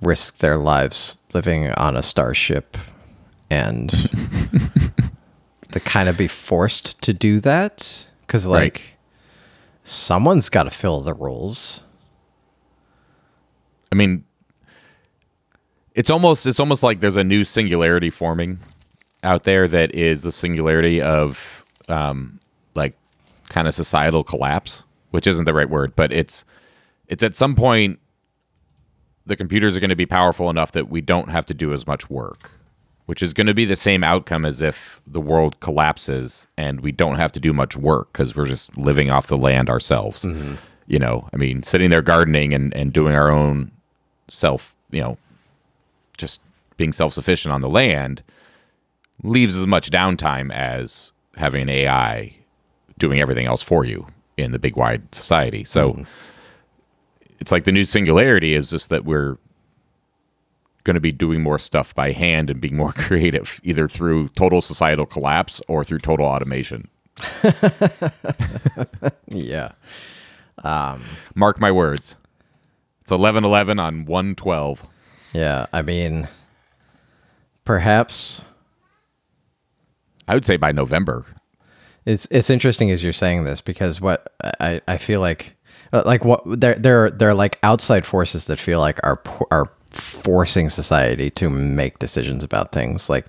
[0.00, 2.78] risk their lives living on a starship
[3.50, 3.90] and
[5.72, 8.93] to kind of be forced to do that because like Right.
[9.84, 11.80] Someone's got to fill the roles.
[13.92, 14.24] I mean,
[15.94, 18.58] it's almost it's almost like there's a new singularity forming
[19.22, 22.40] out there that is the singularity of um,
[22.74, 22.96] like
[23.48, 26.44] kind of societal collapse, which isn't the right word, but it's
[27.06, 28.00] it's at some point
[29.26, 31.86] the computers are going to be powerful enough that we don't have to do as
[31.86, 32.50] much work,
[33.06, 36.90] which is going to be the same outcome as if the world collapses and we
[36.90, 40.24] don't have to do much work because we're just living off the land ourselves.
[40.24, 40.54] Mm-hmm.
[40.86, 43.70] You know, I mean, sitting there gardening and, and doing our own
[44.28, 45.18] self, you know,
[46.16, 46.40] just
[46.76, 48.22] being self sufficient on the land
[49.22, 52.34] leaves as much downtime as having an AI
[52.98, 55.64] doing everything else for you in the big wide society.
[55.64, 56.02] So mm-hmm.
[57.38, 59.36] it's like the new singularity is just that we're
[60.84, 64.60] going to be doing more stuff by hand and being more creative, either through total
[64.62, 66.88] societal collapse or through total automation.
[69.28, 69.70] yeah
[71.34, 72.16] Mark my words.
[73.00, 74.84] It's eleven eleven on one twelve.
[75.32, 76.28] yeah i mean
[77.64, 78.42] perhaps
[80.26, 81.24] I would say by November.
[82.06, 85.54] It's it's interesting as you're saying this because what I, I feel like
[85.92, 89.20] uh, like what there there are- there are like outside forces that feel like are
[89.50, 93.26] are forcing society to make decisions about things like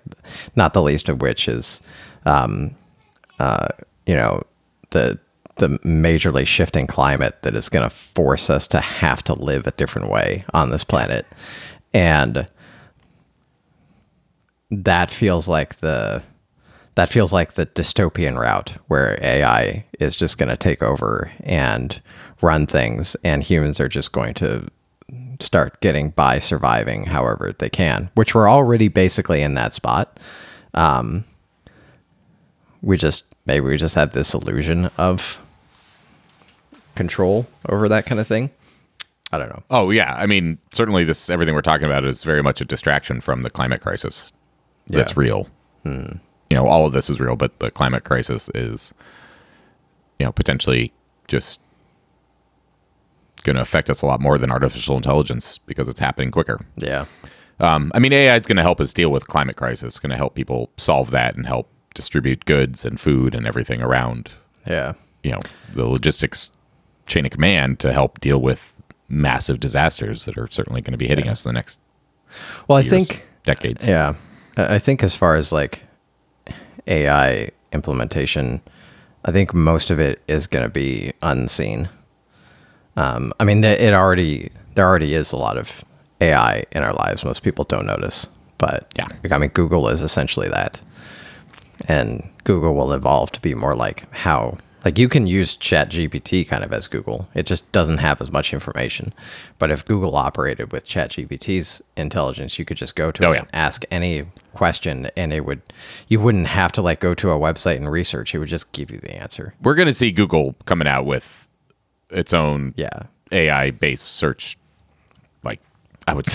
[0.56, 1.82] not the least of which is
[2.26, 2.76] um
[3.40, 3.68] uh
[4.06, 4.42] you know
[4.92, 5.20] the
[5.58, 9.72] the majorly shifting climate that is going to force us to have to live a
[9.72, 11.26] different way on this planet.
[11.94, 12.48] And
[14.72, 16.22] that feels like the
[16.96, 22.02] that feels like the dystopian route where AI is just going to take over and
[22.42, 24.70] run things, and humans are just going to
[25.40, 30.20] start getting by surviving however they can, which we're already basically in that spot.
[30.74, 31.24] Um,
[32.82, 35.42] we just maybe we just have this illusion of
[36.96, 38.50] control over that kind of thing.
[39.32, 39.64] I don't know.
[39.70, 43.22] Oh yeah, I mean certainly this everything we're talking about is very much a distraction
[43.22, 44.32] from the climate crisis.
[44.88, 45.20] That's Yeah.
[45.20, 45.48] real.
[45.84, 46.20] You
[46.52, 48.94] know, all of this is real, but the climate crisis is,
[50.20, 50.92] you know, potentially
[51.28, 51.60] just
[53.46, 56.60] going to affect us a lot more than artificial intelligence because it's happening quicker.
[56.76, 57.06] Yeah.
[57.62, 59.98] Um, I mean, AI is going to help us deal with climate crisis.
[60.00, 64.32] Going to help people solve that and help distribute goods and food and everything around.
[64.68, 64.94] Yeah.
[65.24, 65.40] You know,
[65.74, 66.52] the logistics
[67.06, 68.74] chain of command to help deal with
[69.08, 71.80] massive disasters that are certainly going to be hitting us in the next
[72.68, 73.86] Well, I years, think decades.
[73.88, 74.16] Yeah.
[74.58, 75.84] I I think as far as like
[76.88, 78.62] AI implementation,
[79.24, 81.88] I think most of it is going to be unseen.
[82.98, 85.84] Um, I mean, it already there already is a lot of
[86.22, 87.24] AI in our lives.
[87.26, 88.28] Most people don't notice,
[88.58, 89.08] but Yeah.
[89.32, 90.82] I mean, Google is essentially that,
[91.88, 96.48] and Google will evolve to be more like how like you can use Chat GPT
[96.48, 97.28] kind of as Google.
[97.34, 99.14] It just doesn't have as much information.
[99.58, 103.34] But if Google operated with Chat GPT's intelligence, you could just go to Oh, it
[103.36, 103.40] yeah.
[103.42, 105.62] and ask any question and it would
[106.08, 108.36] you wouldn't have to like go to a website and research.
[108.36, 109.56] It would just give you the answer.
[109.64, 111.45] We're going to see Google coming out with
[112.10, 113.04] its own Yeah.
[113.32, 114.58] AI based search,
[115.44, 115.60] like
[116.08, 116.28] I would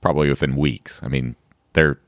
[0.00, 1.00] probably within weeks.
[1.02, 1.36] I mean,
[1.74, 1.98] they're.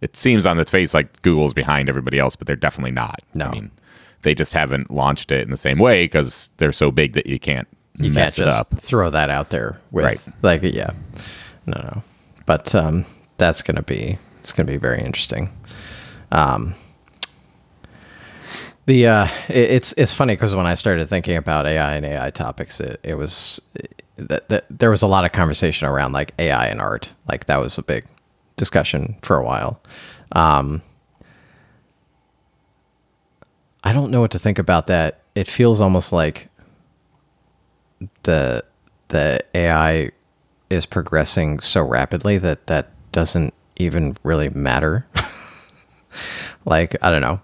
[0.00, 3.20] It seems on its face like Google's behind everybody else, but they're definitely not.
[3.34, 3.46] No.
[3.46, 3.70] I mean,
[4.22, 7.38] they just haven't launched it in the same way because they're so big that you
[7.40, 7.66] can't
[7.98, 10.20] You can't just throw that out there with Right.
[10.42, 10.90] like yeah.
[11.66, 12.02] No, no.
[12.46, 13.04] But um
[13.38, 15.50] that's going to be it's going to be very interesting.
[16.30, 16.74] Um
[18.88, 22.30] the uh it, it's it's funny cuz when I started thinking about AI and AI
[22.30, 23.60] topics it, it was
[24.16, 27.12] that, that there was a lot of conversation around like AI and art.
[27.28, 28.06] Like that was a big
[28.56, 29.80] discussion for a while.
[30.32, 30.82] Um
[33.84, 35.22] I don't know what to think about that.
[35.36, 36.48] It feels almost like
[38.24, 38.64] the
[39.08, 40.12] the AI
[40.70, 45.06] is progressing so rapidly that that doesn't even really matter.
[46.64, 47.40] like I don't know.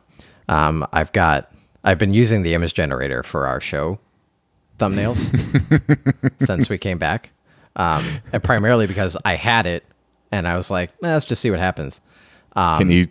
[0.49, 1.53] Um, I've got
[1.85, 3.99] I've been using the image generator for our show
[4.79, 5.19] thumbnails
[6.45, 7.31] since we came back,
[7.77, 9.85] um, and primarily because I had it
[10.33, 12.01] and I was like, eh, let's just see what happens.
[12.57, 13.05] Um, Can you?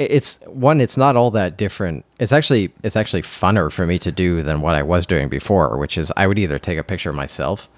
[0.00, 4.10] it's one it's not all that different it's actually it's actually funner for me to
[4.10, 7.10] do than what i was doing before which is i would either take a picture
[7.10, 7.68] of myself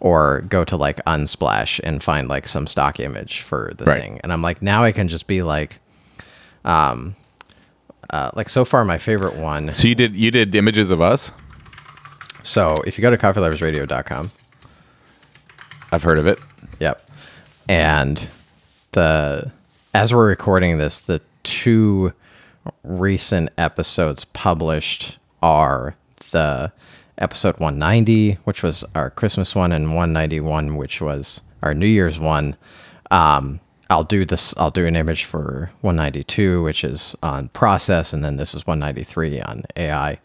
[0.00, 4.02] or go to like unsplash and find like some stock image for the Right.
[4.02, 5.78] thing and i'm like now i can just be like
[6.64, 7.14] um
[8.10, 11.32] uh, like so far my favorite one So you did you did images of us?
[12.42, 14.30] so if you go to coffeeloversradio.com
[15.94, 16.40] I've heard of it.
[16.80, 17.08] Yep.
[17.68, 18.28] And
[18.92, 19.52] the
[19.94, 22.12] as we're recording this, the two
[22.82, 25.94] recent episodes published are
[26.32, 26.72] the
[27.18, 32.56] episode 190, which was our Christmas one, and 191, which was our New Year's one.
[33.12, 34.54] Um, I'll do this.
[34.56, 39.40] I'll do an image for 192, which is on process, and then this is 193
[39.42, 40.18] on AI.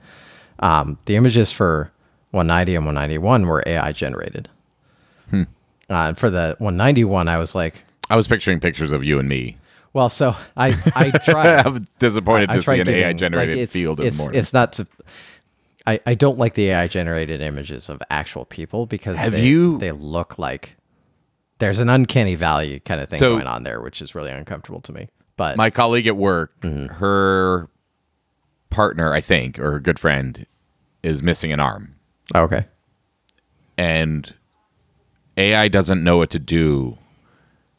[0.60, 1.91] Um, the images for
[2.32, 4.49] 190 and 191 were AI generated.
[5.89, 9.57] Uh, for the 191, I was like, I was picturing pictures of you and me.
[9.93, 11.47] well, so I I tried.
[11.66, 14.39] I'm disappointed I to see an AI generated like, it's- field in it's, the morning.
[14.39, 14.74] It's not.
[14.74, 14.88] To,
[15.88, 19.80] I I don't like the AI generated images of actual people because Have they, you-
[19.80, 20.76] they look like
[21.60, 24.82] there's an uncanny valley kind of thing So- going on there, which is really uncomfortable
[24.82, 25.07] to me.
[25.38, 26.95] But My colleague at work, Mm-hmm.
[26.95, 27.70] her
[28.70, 30.45] partner, I think, or her good friend,
[31.03, 31.95] is missing an arm,
[32.36, 32.66] okay,
[33.78, 34.34] and
[35.38, 36.97] AI doesn't know what to do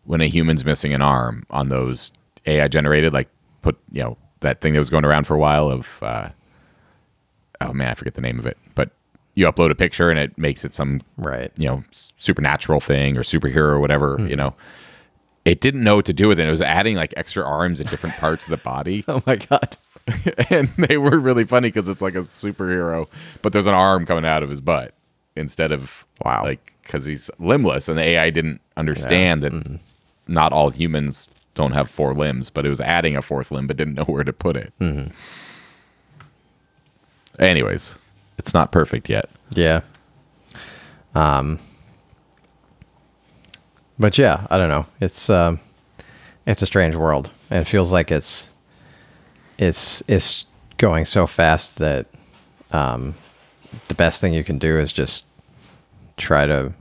[0.05, 2.13] when a human's missing an arm on those
[2.47, 3.29] AI generated, like
[3.63, 6.03] put you know that thing that was going around for a while of.
[6.03, 6.31] Uh,
[7.61, 8.91] oh man, I forget the name of it, but
[9.41, 11.51] you upload a picture and it makes it some right.
[11.57, 11.83] you know
[12.19, 14.27] supernatural thing or superhero or whatever Hmm.
[14.29, 14.55] you know
[15.45, 17.87] it didn't know what to do with it it was adding like extra arms in
[17.87, 19.77] different parts of the body Oh my god.
[20.51, 23.09] and they were really funny because it's like a superhero
[23.43, 24.95] but there's an arm coming out of his butt
[25.37, 26.43] instead of Wow.
[26.45, 29.77] like because he's limbless and the ai didn't understand that Mm-hmm.
[30.29, 33.77] not all humans don't have four limbs but it was adding a fourth limb but
[33.79, 35.09] didn't know where to put it Mm-hmm.
[37.43, 37.97] anyways
[38.41, 39.81] it's not perfect yet Yeah.
[41.15, 41.59] Um.
[43.99, 44.87] But yeah, I don't know.
[45.01, 45.61] It's um,
[46.47, 48.49] it's a strange world, and it feels like it's
[49.59, 50.47] it's it's
[50.79, 52.07] going so fast that
[52.73, 53.15] um,
[53.89, 55.27] the best thing you can do is just
[56.17, 56.73] try to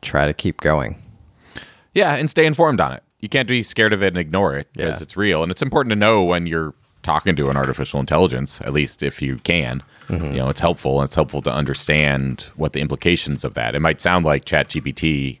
[0.00, 0.94] try to keep going.
[1.94, 3.02] Yeah, and stay informed on it.
[3.20, 5.04] You can't be scared of it and ignore it because Yeah.
[5.04, 8.60] it's real, and it's important to know when you're talking to an artificial intelligence.
[8.62, 10.26] At least if you can, Mm-hmm.
[10.26, 11.00] you know, it's helpful.
[11.00, 13.74] And it's helpful to understand what the implications of that.
[13.76, 15.38] It might sound like ChatGPT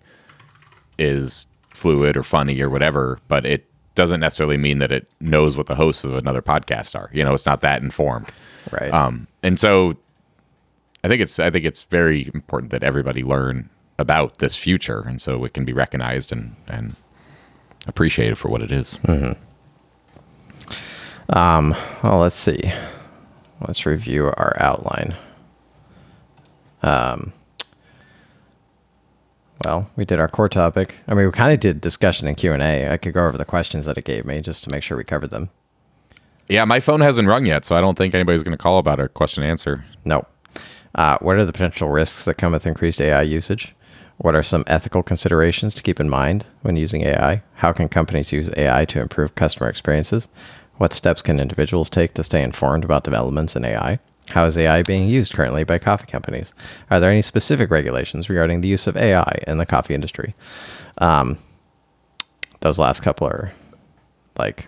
[0.98, 5.66] is fluid or funny or whatever, but it doesn't necessarily mean that it knows what
[5.66, 7.10] the hosts of another podcast are.
[7.12, 8.30] You know, it's not that informed.
[8.70, 8.92] Right.
[8.92, 9.96] Um, and so
[11.04, 15.20] I think it's I think it's very important that everybody learn about this future, and
[15.20, 16.94] so it can be recognized and and
[17.88, 18.98] appreciated for what it is.
[21.32, 22.72] Well, let's see.
[23.66, 25.16] Let's review our outline.
[26.82, 27.32] Um,
[29.64, 30.96] well, we did our core topic.
[31.06, 32.92] I mean, we kind of did discussion and Q and A.
[32.92, 35.04] I could go over the questions that it gave me just to make sure we
[35.04, 35.48] covered them.
[36.48, 39.00] Yeah, my phone hasn't rung yet, so I don't think anybody's going to call about
[39.00, 39.84] a question and answer.
[40.04, 40.26] No.
[40.94, 43.72] Uh, what are the potential risks that come with increased AI usage?
[44.18, 47.42] What are some ethical considerations to keep in mind when using AI?
[47.54, 50.28] How can companies use AI to improve customer experiences?
[50.82, 54.00] What steps can individuals take to stay informed about developments in AI?
[54.30, 56.54] How is AI being used currently by coffee companies?
[56.90, 60.34] Are there any specific regulations regarding the use of AI in the coffee industry?
[60.98, 61.38] Um,
[62.62, 63.52] those last couple are
[64.36, 64.66] like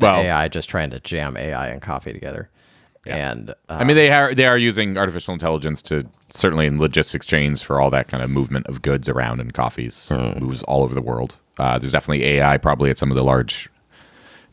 [0.00, 2.48] Well, AI just trying to jam AI and coffee together.
[3.04, 7.26] And uh, I mean they are they are using artificial intelligence to certainly in logistics
[7.26, 10.94] chains for all that kind of movement of goods around and coffees moves all over
[10.94, 11.36] the world.
[11.58, 13.68] Uh, there's definitely AI probably at some of the large,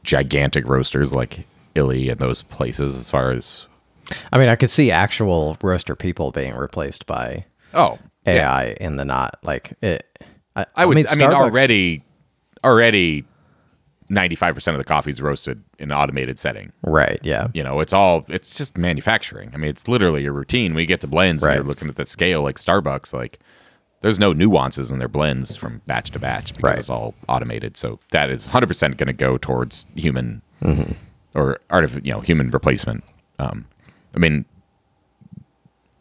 [0.04, 1.46] gigantic roasters like
[1.76, 3.68] Illy and those places as far as
[4.32, 9.06] I mean, I could see actual roaster people being replaced by oh AI in the
[9.06, 10.06] not like it.
[10.56, 10.98] I, I would.
[11.08, 12.02] I mean, Starbucks- already,
[12.64, 13.26] already,
[14.10, 16.72] ninety-five percent of the coffee is roasted in an automated setting.
[16.84, 17.20] right?
[17.24, 18.26] Yeah, You know, it's all.
[18.28, 19.50] It's just manufacturing.
[19.54, 20.74] I mean, it's literally a routine.
[20.74, 21.56] When you get to blends, and Right.
[21.56, 23.14] you're looking at the scale like Starbucks.
[23.14, 23.40] Like,
[24.04, 26.78] there's no nuances in their blends from batch to batch because Right.
[26.80, 27.76] it's all automated.
[27.78, 30.42] So that is hundred percent going to go towards human
[31.34, 33.04] or artificial, you know, human replacement.
[33.40, 33.66] Um,
[34.16, 34.46] I mean,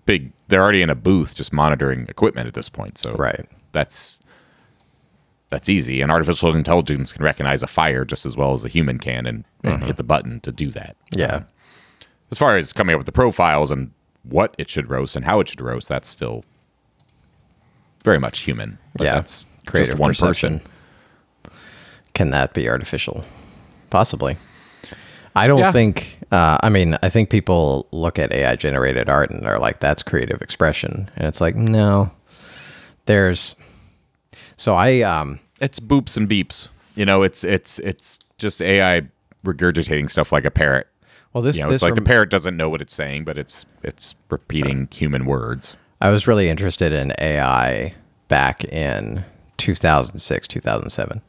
[0.07, 0.33] big.
[0.49, 2.99] They're already in a booth just monitoring equipment at this point.
[2.99, 3.49] So Right.
[3.73, 4.21] that's
[5.49, 6.01] that's easy.
[6.01, 9.45] And artificial intelligence can recognize a fire just as well as a human can, and,
[9.63, 10.97] and hit the button to do that.
[11.15, 11.35] Yeah.
[11.37, 11.45] Um,
[12.31, 13.91] as far as coming up with the profiles and
[14.25, 16.45] what it should roast and how it should roast, that's still
[18.05, 18.79] very much human.
[19.01, 19.15] Yeah.
[19.15, 20.59] that's Creative just one perception.
[20.61, 20.71] person.
[22.15, 23.25] Can that be artificial?
[23.91, 24.37] Possibly.
[25.35, 25.73] I don't Yeah.
[25.73, 26.19] think.
[26.31, 30.03] Uh, I mean, I think people look at AI generated art and they're like, "That's
[30.03, 32.11] creative expression," and it's like, no.
[33.07, 33.55] There's.
[34.57, 36.69] So I um It's boops and beeps.
[36.95, 39.03] You know, it's it's it's just AI
[39.45, 40.87] regurgitating stuff like a parrot.
[41.33, 43.39] well this You know, this it's like the parrot doesn't know what it's saying, but
[43.39, 45.77] it's it's repeating human words.
[46.03, 47.95] I was really interested in AI
[48.27, 49.25] back in
[49.59, 51.23] 2006, 2007.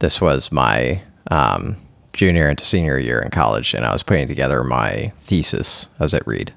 [0.00, 1.00] This was my
[1.30, 1.76] um,
[2.14, 5.88] junior into senior year in college, and I was putting together my thesis.
[6.00, 6.52] I was at Reed,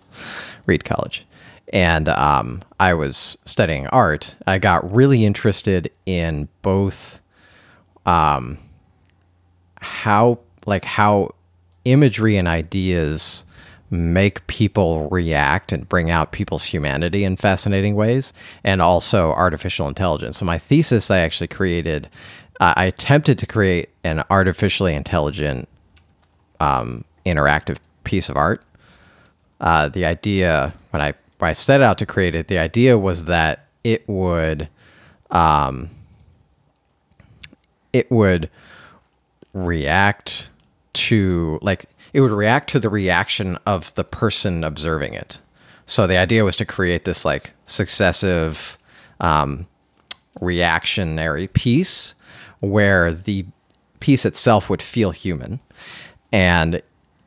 [0.65, 1.23] Reed College.
[1.71, 4.35] And um, I was studying art.
[4.47, 7.21] I got really interested in both
[8.07, 8.57] um,
[9.75, 11.35] how like how
[11.85, 13.45] imagery and ideas
[13.91, 18.33] make people react and bring out people's humanity in fascinating ways
[18.63, 20.37] and also artificial intelligence.
[20.37, 22.09] So my thesis i actually created
[22.59, 25.67] uh, i attempted to create an artificially intelligent
[26.61, 28.63] um, interactive piece of art.
[29.59, 33.25] Uh, the idea when I when I set out to create it, the idea was
[33.25, 34.69] that it would
[35.31, 35.89] um,
[37.93, 38.49] it would
[39.53, 40.49] react
[40.93, 45.39] to like it would react to the reaction of the person observing it.
[45.85, 48.77] So the idea was to create this like successive
[49.19, 49.67] um,
[50.39, 52.13] reactionary piece
[52.59, 53.45] where the
[53.99, 55.59] piece itself would feel human
[56.31, 56.81] and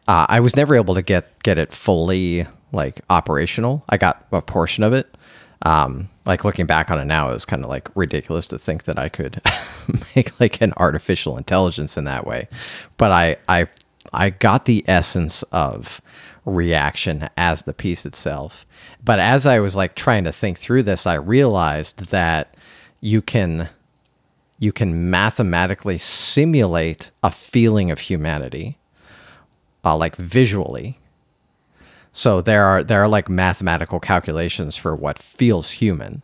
[0.08, 3.84] uh, I was never able to get get it fully like operational.
[3.88, 5.16] I got a portion of it.
[5.62, 8.84] Um, like looking back on it now, it was kind of like ridiculous to think
[8.84, 9.40] that I could
[10.16, 12.48] make like an artificial intelligence in that way.
[12.96, 13.66] But I I
[14.14, 16.00] I got the essence of
[16.44, 18.66] reaction as the piece itself.
[19.04, 22.56] But as I was like trying to think through this, I realized that
[23.00, 23.68] you can
[24.58, 28.78] you can mathematically simulate a feeling of humanity
[29.84, 30.98] uh, like visually.
[32.12, 36.22] So there are there are like mathematical calculations for what feels human.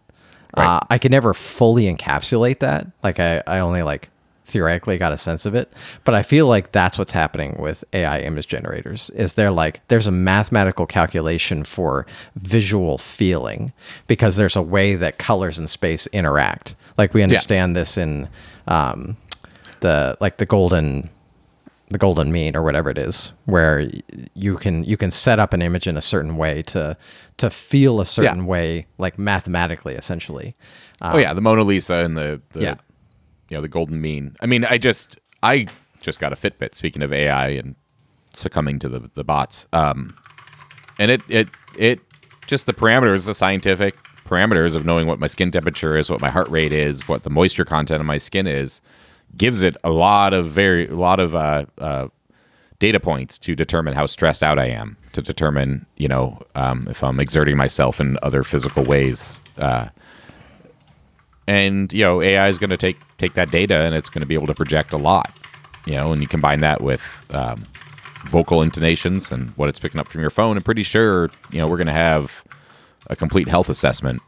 [0.54, 2.86] Uh, I can never fully encapsulate that.
[3.04, 4.10] Like I, I only like
[4.50, 5.72] theoretically got a sense of it,
[6.04, 9.10] but I feel like that's what's happening with AI image generators.
[9.10, 13.72] Is there like there's a mathematical calculation for visual feeling
[14.06, 16.76] because there's a way that colors and space interact.
[16.98, 18.28] Like we understand this in
[18.66, 19.16] um,
[19.80, 21.08] the like the golden
[21.92, 23.90] the golden mean or whatever it is where
[24.34, 26.96] you can you can set up an image in a certain way to
[27.36, 30.54] to feel a certain way like mathematically essentially
[31.02, 32.74] oh yeah, the Mona Lisa and the, the Yeah.
[33.50, 34.36] You know the golden mean.
[34.40, 35.66] I mean, I just I
[36.00, 36.74] just got a Fitbit.
[36.74, 37.74] Speaking of AI and
[38.32, 40.16] succumbing to the the bots, um,
[40.98, 42.00] and it it it
[42.46, 46.30] just the parameters, the scientific parameters of knowing what my skin temperature is, what my
[46.30, 48.80] heart rate is, what the moisture content of my skin is,
[49.36, 52.08] gives it a lot of very a lot of uh, uh,
[52.78, 57.02] data points to determine how stressed out I am, to determine you know um, if
[57.02, 59.40] I'm exerting myself in other physical ways.
[59.58, 59.88] Uh,
[61.50, 64.26] and you know AI is going to take take that data and it's going to
[64.26, 65.36] be able to project a lot.
[65.84, 67.66] You know, and you combine that with um,
[68.28, 70.56] vocal intonations and what it's picking up from your phone.
[70.56, 72.44] I'm pretty sure you know we're going to have
[73.08, 74.22] a complete health assessment.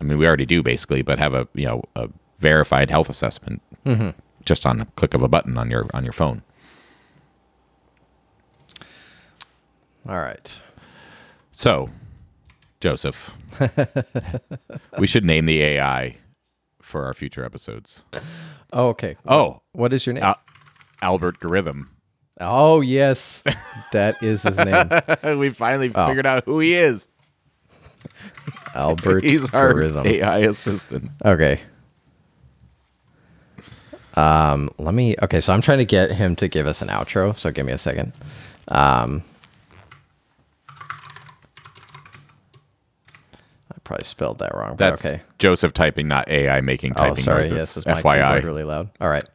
[0.00, 2.08] I mean, we already do basically, but have a you know a
[2.38, 3.62] verified health assessment
[4.44, 6.42] just on a click of a button on your on your phone.
[10.08, 10.62] all right
[11.52, 11.90] So,
[12.80, 13.32] Joseph,
[14.98, 16.16] we should name the AI
[16.80, 18.02] for our future episodes.
[18.72, 20.40] oh okay Oh, what is your name Al-
[21.02, 21.88] Albert Gorithm.
[22.40, 23.42] oh yes
[23.92, 24.88] that is his name
[25.38, 27.06] we finally figured out who he is.
[28.74, 29.78] albert He's our.
[30.06, 31.10] AI assistant.
[31.24, 31.60] okay
[34.14, 37.36] um let me okay so i'm trying to get him to give us an outro
[37.36, 38.12] so give me a second
[38.68, 39.22] um
[43.90, 47.04] probably spelled that wrong That's okay Joseph typing, not AI making typing.
[47.04, 47.42] Oh, typing sorry.
[47.50, 47.58] noises.
[47.58, 48.44] Yes, is my keyboard FYI.
[48.44, 48.88] really loud?
[49.00, 49.28] All right.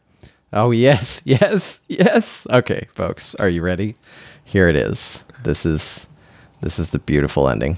[0.53, 2.47] Oh yes, yes, yes.
[2.49, 3.95] Okay, folks, are you ready?
[4.45, 5.23] Here it is.
[5.43, 6.07] This is
[6.61, 7.77] this is the beautiful ending.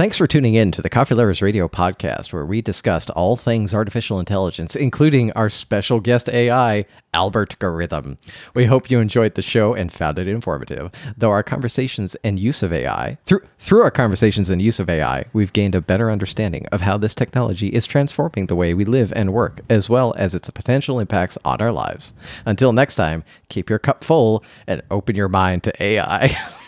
[0.00, 3.74] Thanks for tuning in to the Coffee Lovers Radio podcast, where we discussed all things
[3.74, 8.16] artificial intelligence, including our special guest AI, Albert Gorithm.
[8.54, 10.90] We hope you enjoyed the show and found it informative.
[11.18, 15.26] Though our conversations and use of AI, through through our conversations and use of AI,
[15.34, 19.12] we've gained a better understanding of how this technology is transforming the way we live
[19.14, 22.14] and work, as well as its potential impacts on our lives.
[22.46, 26.34] Until next time, keep your cup full and open your mind to AI.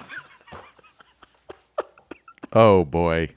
[2.52, 3.30] Oh boy.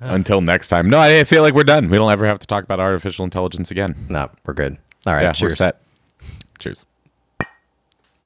[0.00, 0.90] Until next time.
[0.90, 1.88] No, I feel like we're done.
[1.88, 4.06] We don't ever have to talk about artificial intelligence again.
[4.10, 4.76] no, we're good.
[5.06, 5.52] All right, yeah, cheers.
[5.52, 5.80] we're set.
[6.58, 6.84] Cheers.